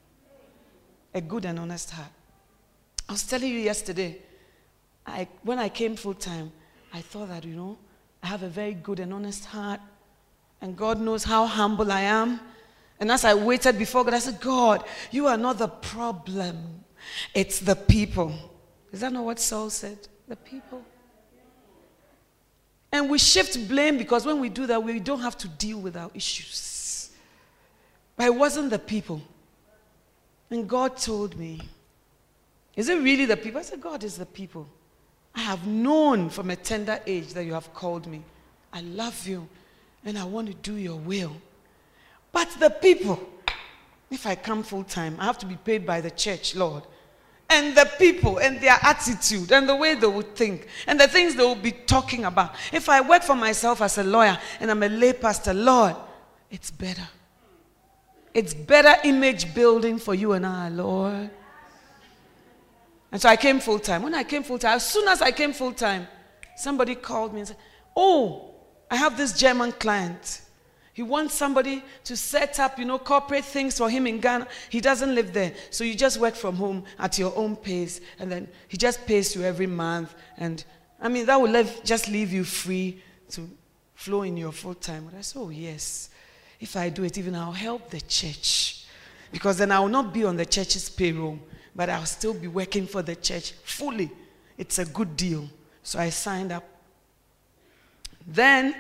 [1.16, 2.12] A good and honest heart.
[3.10, 4.20] I was telling you yesterday,
[5.06, 6.52] I, when I came full time,
[6.94, 7.78] I thought that, you know,
[8.24, 9.80] I have a very good and honest heart.
[10.62, 12.40] And God knows how humble I am.
[13.00, 16.84] And as I waited before God, I said, God, you are not the problem.
[17.34, 18.34] It's the people.
[18.92, 19.98] Is that not what Saul said?
[20.28, 20.82] The people.
[22.92, 25.98] And we shift blame because when we do that, we don't have to deal with
[25.98, 27.12] our issues.
[28.16, 29.22] But it wasn't the people.
[30.50, 31.60] And God told me,
[32.76, 33.60] Is it really the people?
[33.60, 34.70] I said, God is the people.
[35.36, 38.22] I have known from a tender age that you have called me.
[38.72, 39.48] I love you
[40.06, 41.36] and I want to do your will.
[42.32, 43.20] But the people,
[44.10, 46.84] if I come full time, I have to be paid by the church, Lord.
[47.50, 51.36] And the people and their attitude and the way they would think and the things
[51.36, 52.56] they will be talking about.
[52.72, 55.96] If I work for myself as a lawyer and I'm a lay pastor, Lord,
[56.50, 57.08] it's better.
[58.34, 61.30] It's better image building for you and I, Lord.
[63.16, 64.04] And so I came full time.
[64.04, 66.06] When I came full time, as soon as I came full time,
[66.58, 67.58] somebody called me and said,
[67.96, 68.56] Oh,
[68.92, 70.42] I have this German client.
[70.92, 74.50] He wants somebody to set up, you know, corporate things for him in Ghana.
[74.70, 75.54] He doesn't live there.
[75.70, 78.02] So you just work from home at your own pace.
[78.20, 80.14] And then he just pays you every month.
[80.36, 80.66] And
[81.00, 83.50] I mean, that will leave, just leave you free to
[83.94, 85.06] flow in your full time.
[85.06, 86.10] But I said, oh, yes.
[86.60, 88.84] If I do it, even I'll help the church.
[89.32, 91.40] Because then I will not be on the church's payroll,
[91.76, 94.10] but I'll still be working for the church fully.
[94.58, 95.50] It's a good deal.
[95.84, 96.64] So I signed up.
[98.26, 98.76] Then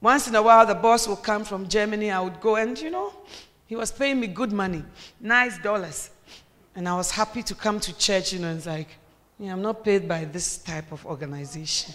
[0.00, 2.10] once in a while, the boss would come from Germany.
[2.10, 3.12] I would go, and you know,
[3.66, 4.84] he was paying me good money,
[5.20, 6.10] nice dollars.
[6.74, 8.88] And I was happy to come to church, you know, and it's like,
[9.38, 11.94] yeah, I'm not paid by this type of organization.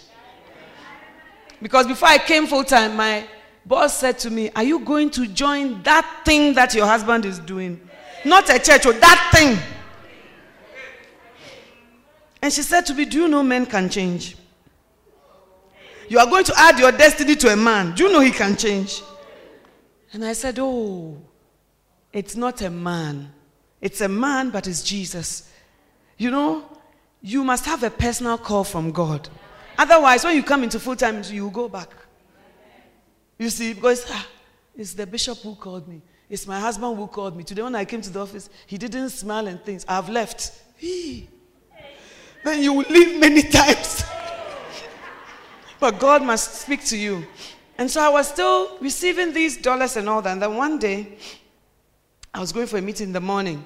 [1.61, 3.27] Because before I came full time, my
[3.65, 7.39] boss said to me, Are you going to join that thing that your husband is
[7.39, 7.79] doing?
[8.25, 9.57] Not a church, or that thing.
[12.41, 14.35] And she said to me, Do you know men can change?
[16.09, 17.95] You are going to add your destiny to a man.
[17.95, 19.01] Do you know he can change?
[20.11, 21.17] And I said, Oh,
[22.11, 23.31] it's not a man.
[23.79, 25.51] It's a man, but it's Jesus.
[26.17, 26.65] You know,
[27.21, 29.29] you must have a personal call from God.
[29.77, 31.89] Otherwise, when you come into full time, you go back.
[33.39, 34.27] You see, because ah,
[34.75, 36.01] it's the bishop who called me.
[36.29, 37.43] It's my husband who called me.
[37.43, 39.83] Today, when I came to the office, he didn't smile and things.
[39.87, 40.51] I've left.
[42.43, 44.03] Then you will leave many times.
[45.79, 47.25] But God must speak to you.
[47.77, 50.33] And so I was still receiving these dollars and all that.
[50.33, 51.17] And then one day,
[52.33, 53.65] I was going for a meeting in the morning.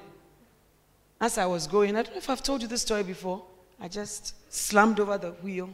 [1.20, 3.42] As I was going, I don't know if I've told you this story before.
[3.80, 5.68] I just slammed over the wheel.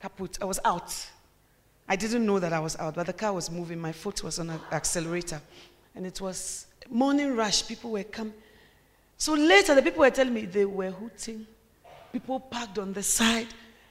[0.00, 0.38] Kaput.
[0.40, 0.94] I was out.
[1.88, 3.78] I didn't know that I was out, but the car was moving.
[3.78, 5.40] My foot was on an accelerator.
[5.94, 7.66] And it was morning rush.
[7.66, 8.34] People were coming.
[9.22, 11.46] So later, the people were telling me they were hooting.
[12.12, 13.46] People parked on the side.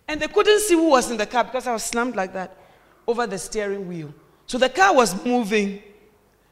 [0.05, 2.57] And they couldn't see who was in the car because I was slammed like that
[3.07, 4.13] over the steering wheel.
[4.45, 5.81] So the car was moving,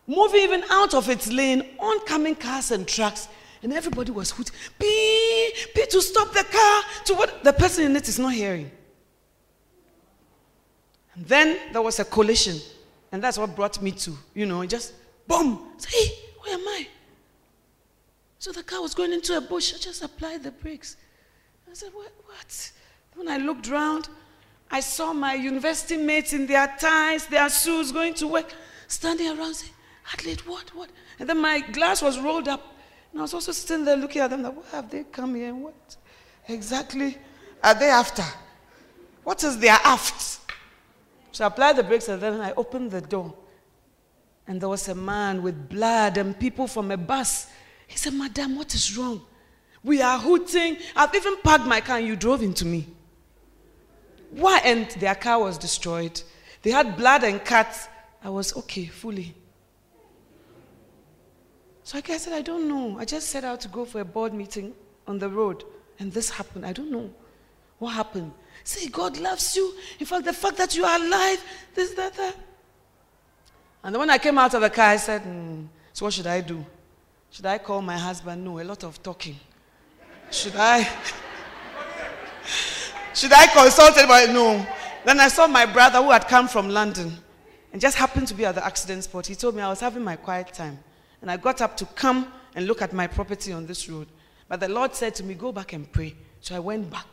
[0.07, 3.27] moving even out of its lane, oncoming cars and trucks.
[3.61, 7.97] And everybody was hooting, beep, need to stop the car to what the person in
[7.97, 8.71] it is not hearing.
[11.15, 12.61] And then there was a collision.
[13.11, 14.93] And that's what brought me to, you know, just
[15.27, 15.67] boom.
[15.75, 16.87] Say, hey, where am I?
[18.39, 19.73] So the car was going into a bush.
[19.73, 20.95] I just applied the brakes.
[21.69, 22.11] I said, what?
[22.25, 22.71] what?
[23.15, 24.09] When I looked round,
[24.71, 28.51] I saw my university mates in their ties, their shoes, going to work,
[28.87, 29.73] standing around saying,
[30.13, 30.89] Adelaide, what, what?
[31.19, 32.75] And then my glass was rolled up.
[33.11, 35.53] And I was also sitting there looking at them like, what have they come here?
[35.53, 35.97] What
[36.47, 37.17] exactly
[37.63, 38.23] are they after?
[39.23, 40.39] What is their aft?
[41.31, 43.33] So I applied the brakes and then I opened the door.
[44.47, 47.47] And there was a man with blood and people from a bus.
[47.89, 49.21] He said, Madam, what is wrong?
[49.83, 50.77] We are hooting.
[50.95, 52.87] I've even parked my car and you drove into me.
[54.29, 54.59] Why?
[54.63, 56.21] And their car was destroyed.
[56.61, 57.87] They had blood and cuts.
[58.23, 59.33] I was okay, fully.
[61.83, 62.99] So I said, I don't know.
[62.99, 64.75] I just set out to go for a board meeting
[65.07, 65.63] on the road,
[65.97, 66.63] and this happened.
[66.63, 67.09] I don't know
[67.79, 68.31] what happened.
[68.63, 69.73] Say, God loves you.
[69.99, 72.35] In fact, the fact that you are alive, this, that, that.
[73.83, 76.27] And then when I came out of the car, I said, mm, So what should
[76.27, 76.63] I do?
[77.31, 78.43] Should I call my husband?
[78.43, 79.35] No, a lot of talking.
[80.31, 80.87] Should I?
[83.13, 84.33] should I consult anybody?
[84.33, 84.65] No.
[85.05, 87.11] Then I saw my brother who had come from London
[87.71, 89.27] and just happened to be at the accident spot.
[89.27, 90.79] He told me I was having my quiet time.
[91.21, 94.07] And I got up to come and look at my property on this road.
[94.47, 96.15] But the Lord said to me, Go back and pray.
[96.41, 97.05] So I went back.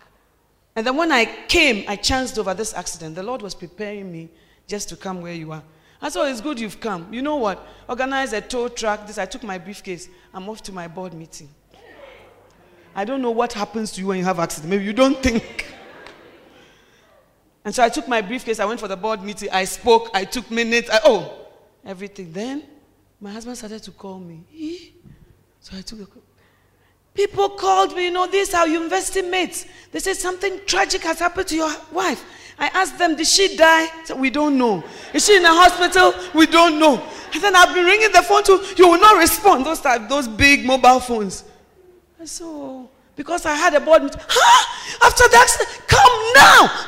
[0.75, 3.15] And then when I came, I chanced over this accident.
[3.15, 4.29] The Lord was preparing me
[4.67, 5.63] just to come where you are.
[6.01, 7.13] I said, oh, It's good you've come.
[7.13, 7.67] You know what?
[7.89, 9.07] Organize a tow truck.
[9.07, 10.09] This, I took my briefcase.
[10.33, 11.49] I'm off to my board meeting.
[12.95, 14.71] I don't know what happens to you when you have accident.
[14.71, 15.67] Maybe you don't think.
[17.65, 18.61] And so I took my briefcase.
[18.61, 19.51] I went for the board meeting.
[19.51, 20.11] I spoke.
[20.15, 20.89] I took minutes.
[20.89, 21.47] I, oh,
[21.85, 22.33] everything.
[22.33, 22.63] Then
[23.21, 24.93] my husband started to call me.
[25.61, 26.23] So I took the call.
[27.17, 29.65] People called me, you know, these are university mates.
[29.91, 32.23] They said something tragic has happened to your wife.
[32.59, 33.89] I asked them, did she die?
[34.05, 34.85] Said, we don't know.
[35.15, 36.15] Is she in a hospital?
[36.35, 37.03] We don't know.
[37.33, 39.65] And then I've been ringing the phone to, you will not respond.
[39.65, 41.45] Those type, those big mobile phones.
[42.19, 45.07] And so, oh, because I had a board meeting, huh?
[45.07, 46.87] After the accident, come now.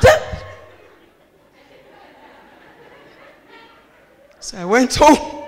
[4.40, 5.44] So I went home.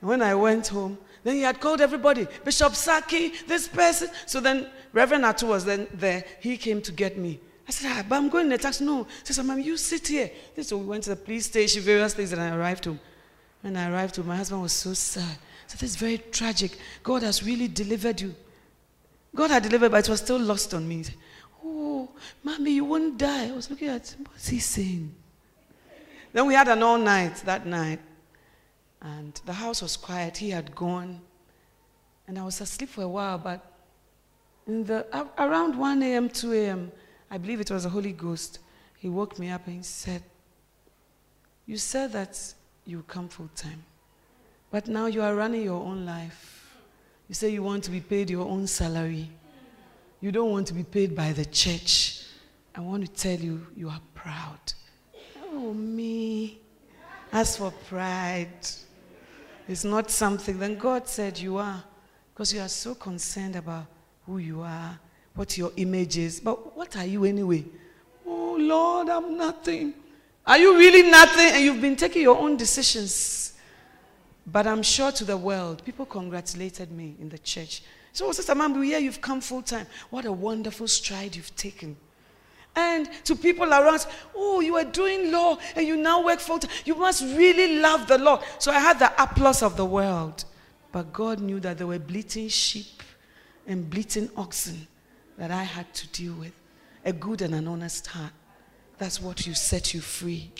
[0.00, 4.08] When I went home, then he had called everybody, Bishop Saki, this person.
[4.26, 6.24] So then Reverend Atu was then there.
[6.40, 7.40] He came to get me.
[7.68, 8.84] I said, ah, but I'm going in the taxi.
[8.84, 9.06] No.
[9.26, 10.30] He said, Mom, you sit here.
[10.62, 12.98] So we went to the police station, various things, and I arrived home.
[13.60, 15.38] When I arrived home, my husband was so sad.
[15.66, 16.78] Said, this is very tragic.
[17.02, 18.34] God has really delivered you.
[19.34, 20.96] God had delivered, but it was still lost on me.
[20.96, 21.14] He said,
[21.64, 22.08] oh,
[22.42, 23.48] mommy, you won't die.
[23.48, 24.26] I was looking at him.
[24.32, 25.14] What's he saying?
[26.32, 28.00] Then we had an all night that night.
[29.02, 30.36] And the house was quiet.
[30.36, 31.20] He had gone.
[32.28, 33.64] And I was asleep for a while, but
[34.66, 35.06] in the,
[35.38, 36.92] around 1 a.m., 2 a.m.,
[37.30, 38.60] I believe it was the Holy Ghost,
[38.98, 40.22] he woke me up and he said,
[41.66, 42.38] You said that
[42.84, 43.82] you would come full time,
[44.70, 46.76] but now you are running your own life.
[47.28, 49.30] You say you want to be paid your own salary.
[50.20, 52.24] You don't want to be paid by the church.
[52.74, 54.58] I want to tell you, you are proud.
[55.52, 56.60] Oh, me.
[57.32, 58.66] As for pride,
[59.70, 60.58] it's not something.
[60.58, 61.82] Then God said, You are.
[62.32, 63.86] Because you are so concerned about
[64.26, 64.98] who you are,
[65.34, 66.40] what your image is.
[66.40, 67.64] But what are you anyway?
[68.26, 69.94] Oh, Lord, I'm nothing.
[70.46, 71.52] Are you really nothing?
[71.52, 73.54] And you've been taking your own decisions.
[74.46, 77.82] But I'm sure to the world, people congratulated me in the church.
[78.12, 79.86] So, oh, Sister Mambu, here you've come full time.
[80.08, 81.96] What a wonderful stride you've taken.
[82.76, 86.70] And to people around, oh, you are doing law and you now work full time.
[86.84, 88.40] You must really love the Lord.
[88.58, 90.44] So I had the applause of the world.
[90.92, 93.02] But God knew that there were bleating sheep
[93.66, 94.86] and bleating oxen
[95.38, 96.52] that I had to deal with.
[97.04, 98.32] A good and an honest heart.
[98.98, 100.50] That's what you set you free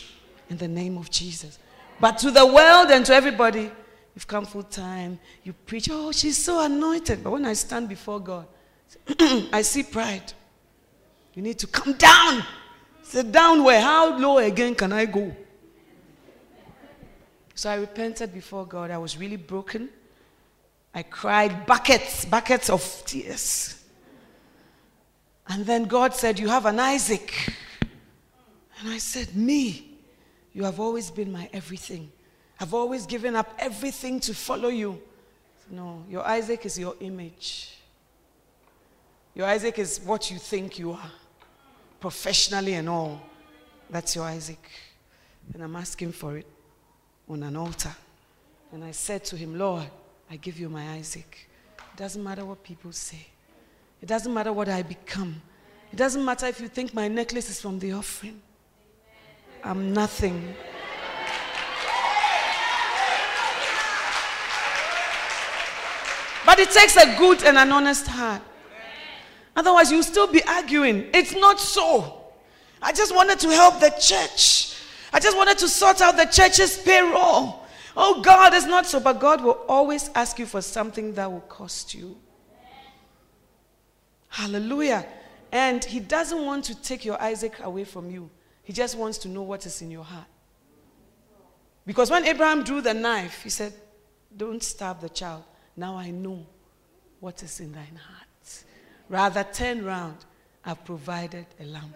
[0.49, 1.59] in the name of Jesus.
[1.99, 3.71] But to the world and to everybody,
[4.15, 7.23] you've come full time, you preach, oh, she's so anointed.
[7.23, 8.47] But when I stand before God,
[9.19, 10.33] I see pride.
[11.33, 12.43] You need to come down.
[13.03, 13.81] Sit down where?
[13.81, 15.35] How low again can I go?
[17.55, 18.91] So I repented before God.
[18.91, 19.89] I was really broken.
[20.93, 23.81] I cried buckets, buckets of tears.
[25.47, 27.53] And then God said, You have an Isaac.
[28.79, 29.87] And I said, Me.
[30.53, 32.11] You have always been my everything.
[32.59, 35.01] I've always given up everything to follow you.
[35.69, 37.77] No, your Isaac is your image.
[39.33, 41.11] Your Isaac is what you think you are
[42.01, 43.21] professionally and all.
[43.89, 44.69] That's your Isaac.
[45.53, 46.47] And I'm asking for it
[47.29, 47.95] on an altar.
[48.73, 49.85] And I said to him, Lord,
[50.29, 51.47] I give you my Isaac.
[51.77, 53.27] It doesn't matter what people say.
[54.01, 55.41] It doesn't matter what I become.
[55.93, 58.41] It doesn't matter if you think my necklace is from the offering.
[59.63, 60.55] I'm nothing.
[66.45, 68.41] But it takes a good and an honest heart.
[69.55, 71.07] Otherwise, you'll still be arguing.
[71.13, 72.23] It's not so.
[72.81, 74.75] I just wanted to help the church.
[75.13, 77.65] I just wanted to sort out the church's payroll.
[77.95, 78.99] Oh, God, it's not so.
[78.99, 82.17] But God will always ask you for something that will cost you.
[84.29, 85.05] Hallelujah.
[85.51, 88.29] And He doesn't want to take your Isaac away from you,
[88.63, 90.27] He just wants to know what is in your heart.
[91.85, 93.73] Because when Abraham drew the knife, he said,
[94.35, 95.43] Don't stab the child.
[95.75, 96.45] Now I know
[97.19, 98.20] what is in thine heart.
[99.11, 100.15] Rather, turn round.
[100.63, 101.93] I've provided a lamb.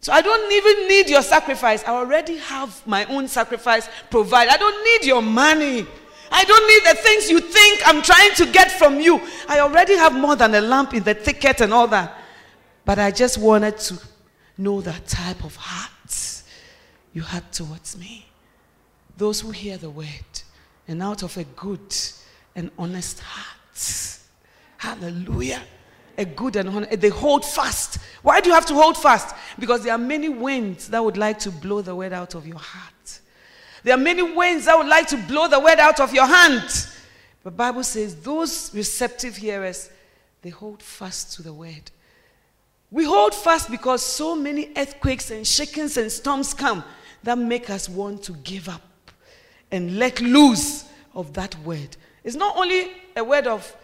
[0.00, 1.84] So I don't even need your sacrifice.
[1.84, 4.52] I already have my own sacrifice provided.
[4.52, 5.86] I don't need your money.
[6.32, 9.20] I don't need the things you think I'm trying to get from you.
[9.48, 12.18] I already have more than a lamp in the ticket and all that.
[12.84, 13.98] But I just wanted to
[14.58, 16.42] know the type of heart
[17.12, 18.26] you had towards me.
[19.16, 20.08] Those who hear the word
[20.88, 21.94] and out of a good
[22.56, 24.18] and honest heart.
[24.78, 25.62] Hallelujah.
[26.18, 27.00] A good and honest.
[27.00, 27.98] They hold fast.
[28.22, 29.34] Why do you have to hold fast?
[29.58, 32.58] Because there are many winds that would like to blow the word out of your
[32.58, 33.20] heart.
[33.82, 36.68] There are many winds that would like to blow the word out of your hand.
[37.42, 39.90] The Bible says those receptive hearers,
[40.42, 41.90] they hold fast to the word.
[42.90, 46.84] We hold fast because so many earthquakes and shakings and storms come
[47.22, 48.82] that make us want to give up
[49.70, 50.84] and let loose
[51.14, 51.96] of that word.
[52.24, 53.74] It's not only a word of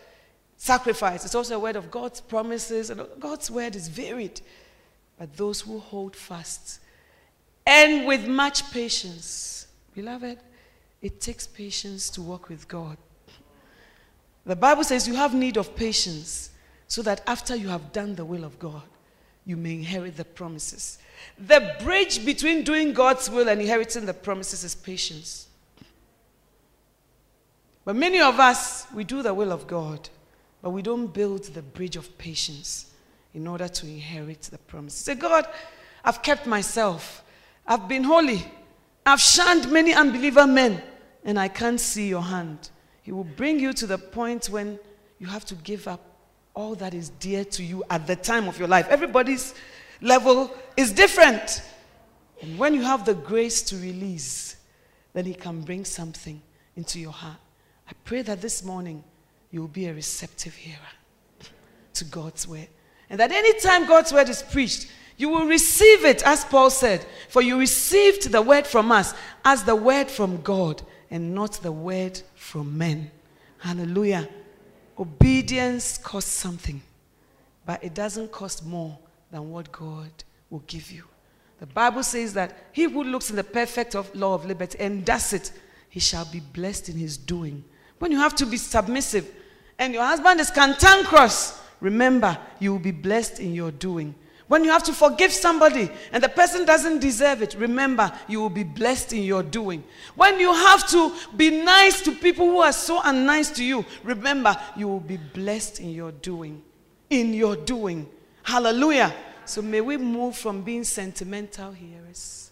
[0.57, 4.41] sacrifice, it's also a word of God's promises, and God's word is varied.
[5.19, 6.81] But those who hold fast
[7.67, 10.39] and with much patience, beloved,
[11.03, 12.97] it takes patience to walk with God.
[14.45, 16.51] The Bible says you have need of patience
[16.87, 18.83] so that after you have done the will of God,
[19.45, 20.99] you may inherit the promises.
[21.39, 25.49] The bridge between doing God's will and inheriting the promises is patience.
[27.85, 30.09] But many of us, we do the will of God,
[30.63, 32.91] but we don't build the bridge of patience
[33.35, 34.95] in order to inherit the promise.
[34.95, 35.47] Say, God,
[36.05, 37.23] I've kept myself.
[37.67, 38.45] I've been holy.
[39.05, 40.83] I've shunned many unbeliever men,
[41.25, 42.71] and I can't see your hand.
[43.03, 44.79] He will bring you to the point when
[45.19, 46.01] you have to give up
[46.55, 48.89] all that is dear to you at the time of your life.
[48.89, 49.55] Everybody's
[50.01, 51.63] level is different.
[52.41, 54.57] And when you have the grace to release,
[55.13, 56.41] then He can bring something
[56.75, 57.39] into your heart.
[57.89, 59.05] I pray that this morning
[59.51, 60.77] you will be a receptive hearer
[61.95, 62.69] to God's word.
[63.09, 67.41] And that anytime God's word is preached, you will receive it, as Paul said, for
[67.41, 72.21] you received the word from us as the word from God and not the word
[72.35, 73.11] from men.
[73.59, 74.29] Hallelujah.
[74.99, 76.83] Obedience costs something,
[77.65, 78.99] but it doesn't cost more
[79.31, 80.11] than what God
[80.51, 81.05] will give you.
[81.59, 85.05] The Bible says that he who looks in the perfect of law of liberty and
[85.05, 85.53] does it,
[85.89, 87.65] he shall be blessed in his doing.
[87.99, 89.31] When you have to be submissive
[89.79, 94.15] and your husband is cantankerous, remember you will be blessed in your doing.
[94.49, 98.51] When you have to forgive somebody and the person doesn't deserve it, remember you will
[98.51, 99.83] be blessed in your doing.
[100.15, 104.57] When you have to be nice to people who are so unnice to you, remember
[104.77, 106.63] you will be blessed in your doing.
[107.11, 108.09] In your doing.
[108.45, 109.13] Hallelujah.
[109.47, 112.51] So may we move from being sentimental hearers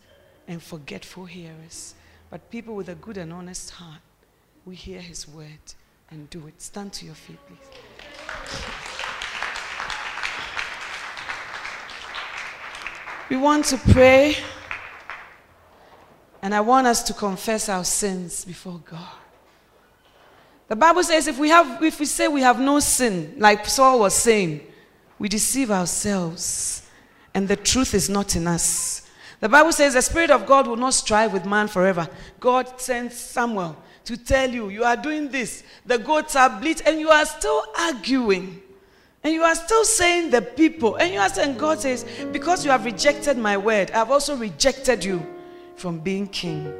[0.48, 1.94] and forgetful hearers,
[2.28, 4.00] but people with a good and honest heart
[4.66, 5.46] we hear his word
[6.10, 6.60] and do it.
[6.60, 7.58] Stand to your feet, please.
[13.30, 14.36] We want to pray,
[16.42, 19.18] and I want us to confess our sins before God.
[20.68, 24.00] The Bible says if we, have, if we say we have no sin, like Saul
[24.00, 24.60] was saying,
[25.18, 26.88] we deceive ourselves,
[27.34, 29.08] and the truth is not in us.
[29.40, 32.08] The Bible says the Spirit of God will not strive with man forever.
[32.40, 37.00] God sends Samuel to tell you, you are doing this, the goats are bleat, and
[37.00, 38.60] you are still arguing.
[39.22, 42.70] And you are still saying the people, and you are saying, God says, because you
[42.70, 45.24] have rejected my word, I've also rejected you
[45.76, 46.72] from being king.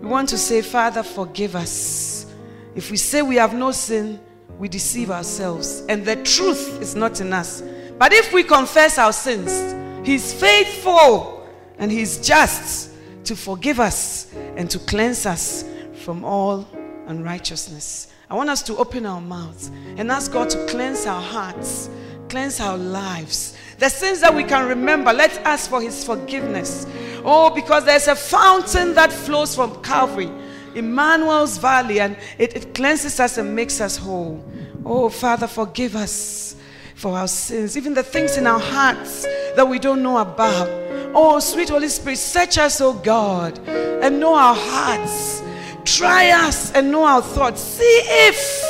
[0.00, 2.26] We want to say, Father, forgive us.
[2.74, 4.18] If we say we have no sin,
[4.58, 7.62] we deceive ourselves, and the truth is not in us.
[7.98, 11.48] But if we confess our sins, He's faithful
[11.78, 12.90] and He's just
[13.24, 15.64] to forgive us and to cleanse us
[16.04, 16.68] from all
[17.06, 18.08] unrighteousness.
[18.30, 21.88] I want us to open our mouths and ask God to cleanse our hearts,
[22.28, 23.56] cleanse our lives.
[23.78, 26.86] The sins that we can remember, let's ask for His forgiveness.
[27.24, 30.30] Oh, because there's a fountain that flows from Calvary,
[30.74, 34.44] Emmanuel's Valley, and it, it cleanses us and makes us whole.
[34.84, 36.56] Oh, Father, forgive us.
[36.94, 39.24] for our sins, even the things in our hearts
[39.56, 40.68] that we don't know about.
[41.14, 45.42] Oh, sweet Holy Spirit, search us, oh God, and know our hearts.
[45.84, 47.60] Try us and know our thoughts.
[47.60, 48.64] See if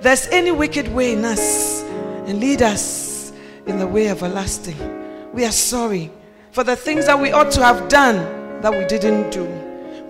[0.00, 3.32] there's any wicked way in us and lead us
[3.66, 4.76] in the way everlasting.
[5.32, 6.10] We are sorry
[6.52, 8.16] for the things that we ought to have done
[8.62, 9.44] that we didn't do.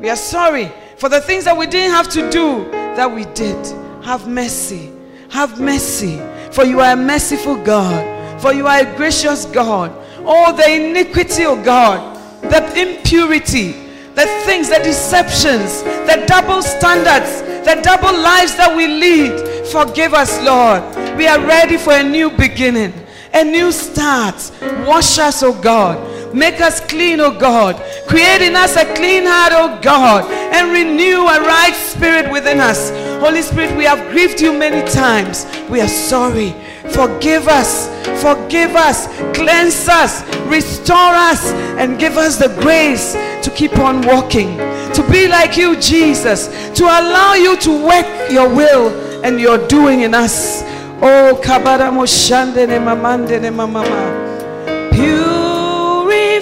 [0.00, 3.66] We are sorry for the things that we didn't have to do that we did.
[4.04, 4.92] Have mercy.
[5.30, 6.20] Have mercy.
[6.52, 8.40] For you are a merciful God.
[8.40, 9.90] For you are a gracious God.
[10.18, 13.72] Oh, the iniquity, oh God, the impurity,
[14.16, 19.66] the things, the deceptions, the double standards, the double lives that we lead.
[19.68, 20.82] Forgive us, Lord.
[21.18, 22.94] We are ready for a new beginning,
[23.34, 24.50] a new start.
[24.86, 26.34] Wash us, oh God.
[26.34, 27.76] Make us clean, oh God.
[28.08, 32.90] Create in us a clean heart, oh God, and renew a right spirit within us.
[33.20, 35.44] Holy Spirit, we have grieved you many times.
[35.68, 36.54] We are sorry.
[36.90, 37.88] Forgive us.
[38.22, 39.06] Forgive us.
[39.34, 40.22] Cleanse us.
[40.46, 41.52] Restore us.
[41.78, 43.12] And give us the grace
[43.42, 44.56] to keep on walking.
[44.94, 46.48] To be like you, Jesus.
[46.78, 48.90] To allow you to work your will
[49.24, 50.62] and your doing in us.
[51.02, 54.24] Oh, kabara moshandene mamandene mamama.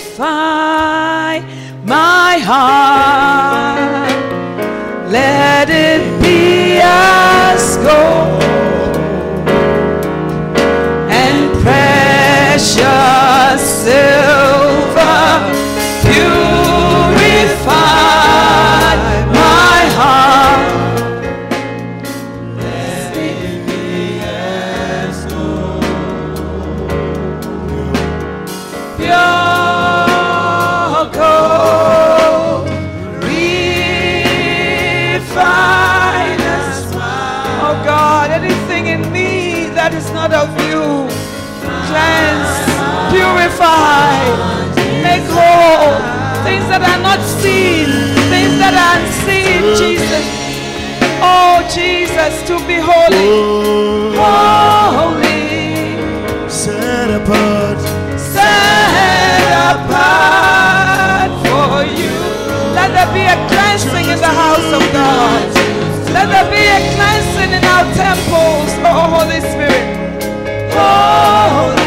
[0.04, 1.40] Purify
[1.84, 4.12] my heart.
[5.10, 8.43] Let it be as gold
[12.54, 15.28] precious silver.
[16.02, 16.44] Purify
[19.32, 20.62] my heart.
[22.56, 25.26] Let it be as
[28.96, 29.33] Pure
[43.54, 44.18] purify,
[45.02, 45.94] make whole.
[46.44, 47.88] Things that are not seen,
[48.28, 50.24] things that are unseen, Jesus.
[51.22, 55.38] Oh Jesus, to be holy, holy,
[56.50, 57.78] Set apart.
[58.18, 62.12] set apart for you.
[62.76, 65.42] Let there be a cleansing in the house of God.
[66.12, 69.86] Let there be a cleansing in our temples, oh Holy Spirit.
[70.76, 71.83] Holy,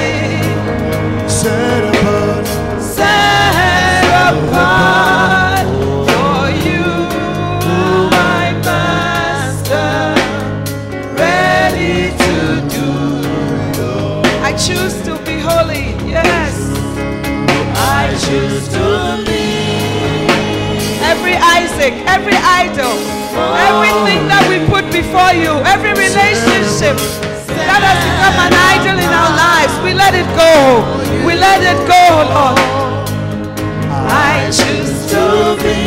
[21.07, 22.91] Every Isaac, every idol,
[23.67, 26.97] everything that we put before you, every relationship
[27.47, 28.96] that has become an idol
[29.57, 30.53] lives, we let it go.
[31.25, 32.03] We let it go,
[32.33, 32.57] Lord.
[33.89, 35.23] I choose to
[35.63, 35.81] be.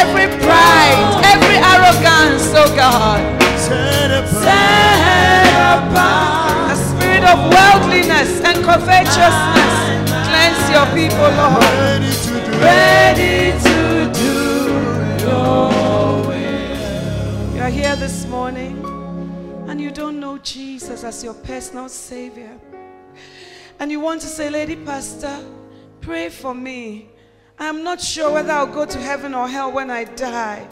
[0.00, 1.00] Every pride,
[1.32, 3.20] every arrogance, oh God.
[3.58, 4.52] Set apart.
[6.70, 9.74] The spirit of worldliness and covetousness.
[10.28, 12.02] Cleanse your people, Lord.
[12.68, 13.76] Ready to
[14.20, 14.34] do.
[15.24, 15.68] Your
[16.28, 17.54] will.
[17.54, 18.81] You are here this morning
[20.92, 22.58] Jesus as your personal Savior.
[23.78, 25.38] And you want to say, Lady Pastor,
[26.02, 27.08] pray for me.
[27.58, 30.68] I'm not sure whether I'll go to heaven or hell when I die,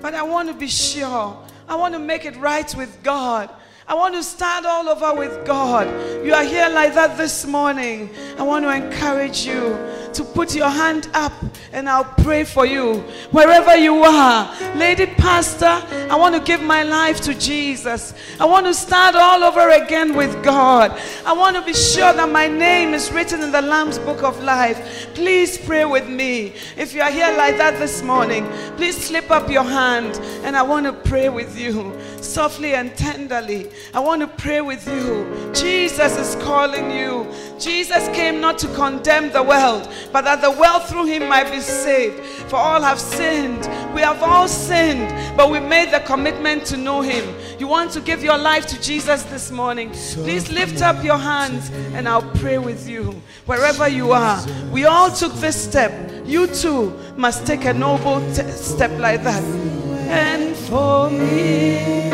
[0.00, 1.38] but I want to be sure.
[1.68, 3.48] I want to make it right with God.
[3.86, 5.86] I want to start all over with God.
[6.24, 8.10] You are here like that this morning.
[8.38, 9.74] I want to encourage you
[10.14, 11.32] to put your hand up
[11.72, 13.00] and I'll pray for you.
[13.30, 15.66] Wherever you are, Lady Pastor,
[16.10, 18.14] I want to give my life to Jesus.
[18.38, 20.98] I want to start all over again with God.
[21.24, 24.42] I want to be sure that my name is written in the Lamb's book of
[24.42, 25.08] life.
[25.14, 26.54] Please pray with me.
[26.76, 28.46] If you are here like that this morning,
[28.76, 33.70] please slip up your hand and I want to pray with you softly and tenderly.
[33.94, 35.52] I want to pray with you.
[35.52, 37.26] Jesus is calling you.
[37.58, 41.60] Jesus came not to condemn the world, but that the world through him might be
[41.60, 42.20] saved.
[42.48, 43.68] For all have sinned.
[43.94, 47.34] We have all sinned, but we made the commitment to know him.
[47.58, 49.90] You want to give your life to Jesus this morning?
[49.90, 53.20] Please lift up your hands and I'll pray with you.
[53.46, 55.92] Wherever you are, we all took this step.
[56.24, 59.89] You too must take a noble t- step like that.
[60.12, 62.10] And for me,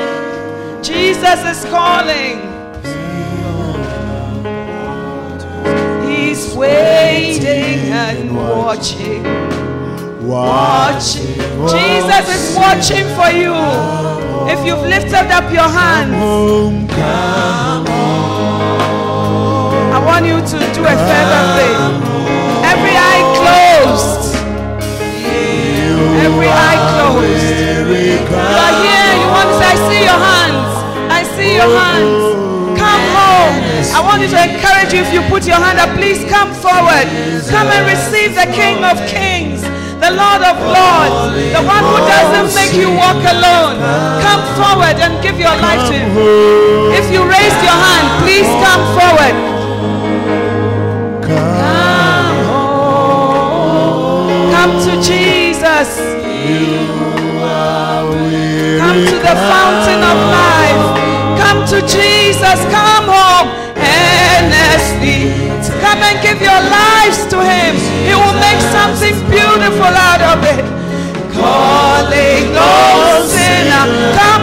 [0.82, 2.42] Jesus is calling.
[6.06, 9.22] He's waiting and watching.
[10.26, 11.36] Watching.
[11.72, 13.54] Jesus is watching for you.
[14.52, 16.14] If you've lifted up your hands,
[19.94, 21.80] I want you to do a further thing.
[22.62, 24.25] Every eye closed.
[26.16, 27.44] Every eye closed.
[27.44, 29.10] You are here.
[29.20, 30.72] You want to say, I see your hands.
[31.12, 32.24] I see your hands.
[32.76, 33.54] Come home.
[33.96, 37.08] I want you to encourage you if you put your hand up, please come forward.
[37.48, 39.62] Come and receive the King of Kings,
[40.00, 43.80] the Lord of Lords, the one who doesn't make you walk alone.
[44.20, 46.12] Come forward and give your life to Him.
[46.92, 49.55] If you raised your hand, please come forward.
[55.76, 55.98] Jesus.
[58.80, 60.84] Come to the fountain of life.
[61.36, 62.58] Come to Jesus.
[62.72, 65.36] Come home earnestly.
[65.84, 67.76] Come and give your lives to Him.
[68.08, 70.64] He will make something beautiful out of it.
[71.36, 73.84] Calling no sinner.
[74.16, 74.35] Come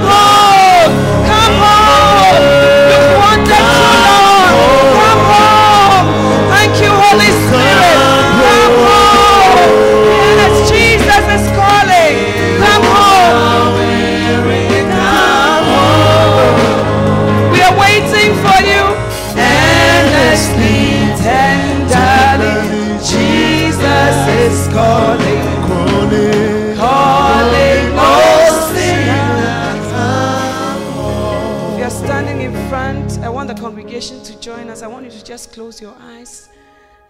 [34.84, 36.50] I want you to just close your eyes,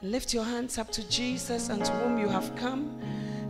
[0.03, 2.99] lift your hands up to Jesus and to whom you have come.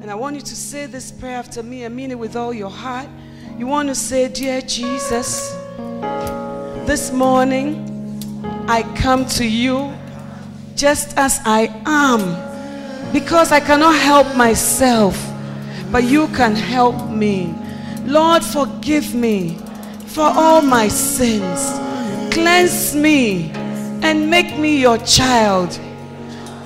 [0.01, 2.53] And I want you to say this prayer after me and mean it with all
[2.53, 3.09] your heart.
[3.57, 5.51] You want to say, Dear Jesus,
[6.87, 7.83] this morning
[8.69, 9.93] I come to you
[10.77, 12.21] just as I am
[13.11, 15.21] because I cannot help myself,
[15.91, 17.53] but you can help me.
[18.05, 19.57] Lord, forgive me
[20.05, 21.59] for all my sins.
[22.33, 23.51] Cleanse me
[24.03, 25.79] and make me your child.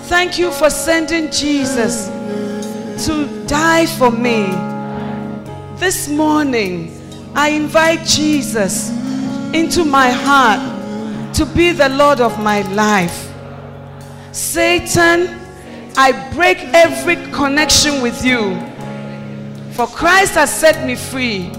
[0.09, 2.07] Thank you for sending Jesus
[3.05, 4.47] to die for me.
[5.79, 6.93] This morning,
[7.35, 8.89] I invite Jesus
[9.53, 13.31] into my heart to be the Lord of my life.
[14.31, 15.39] Satan,
[15.95, 18.59] I break every connection with you.
[19.73, 21.51] For Christ has set me free,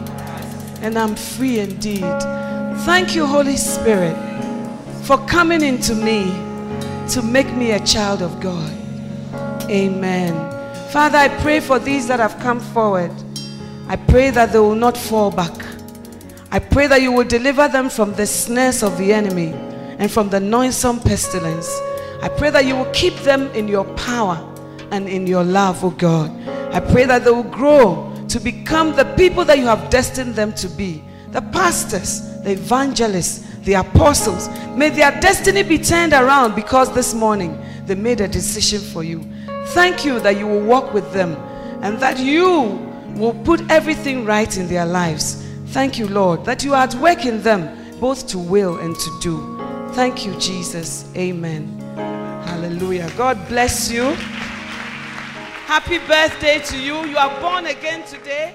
[0.82, 2.20] and I'm free indeed.
[2.84, 4.16] Thank you, Holy Spirit,
[5.02, 6.26] for coming into me
[7.10, 8.72] to make me a child of God.
[9.70, 10.34] Amen.
[10.90, 13.12] Father, I pray for these that have come forward.
[13.88, 15.54] I pray that they will not fall back.
[16.50, 19.52] I pray that you will deliver them from the snares of the enemy
[19.98, 21.68] and from the noisome pestilence.
[22.22, 24.36] I pray that you will keep them in your power
[24.90, 26.30] and in your love, oh God.
[26.74, 30.52] I pray that they will grow to become the people that you have destined them
[30.54, 34.48] to be the pastors, the evangelists, the apostles.
[34.74, 39.22] May their destiny be turned around because this morning they made a decision for you.
[39.68, 41.34] Thank you that you will walk with them
[41.82, 42.48] and that you
[43.14, 45.44] will put everything right in their lives.
[45.66, 49.18] Thank you, Lord, that you are at work in them both to will and to
[49.20, 49.58] do.
[49.92, 51.04] Thank you, Jesus.
[51.14, 51.66] Amen.
[52.46, 53.10] Hallelujah.
[53.18, 54.14] God bless you.
[55.66, 57.04] Happy birthday to you.
[57.04, 58.54] You are born again today.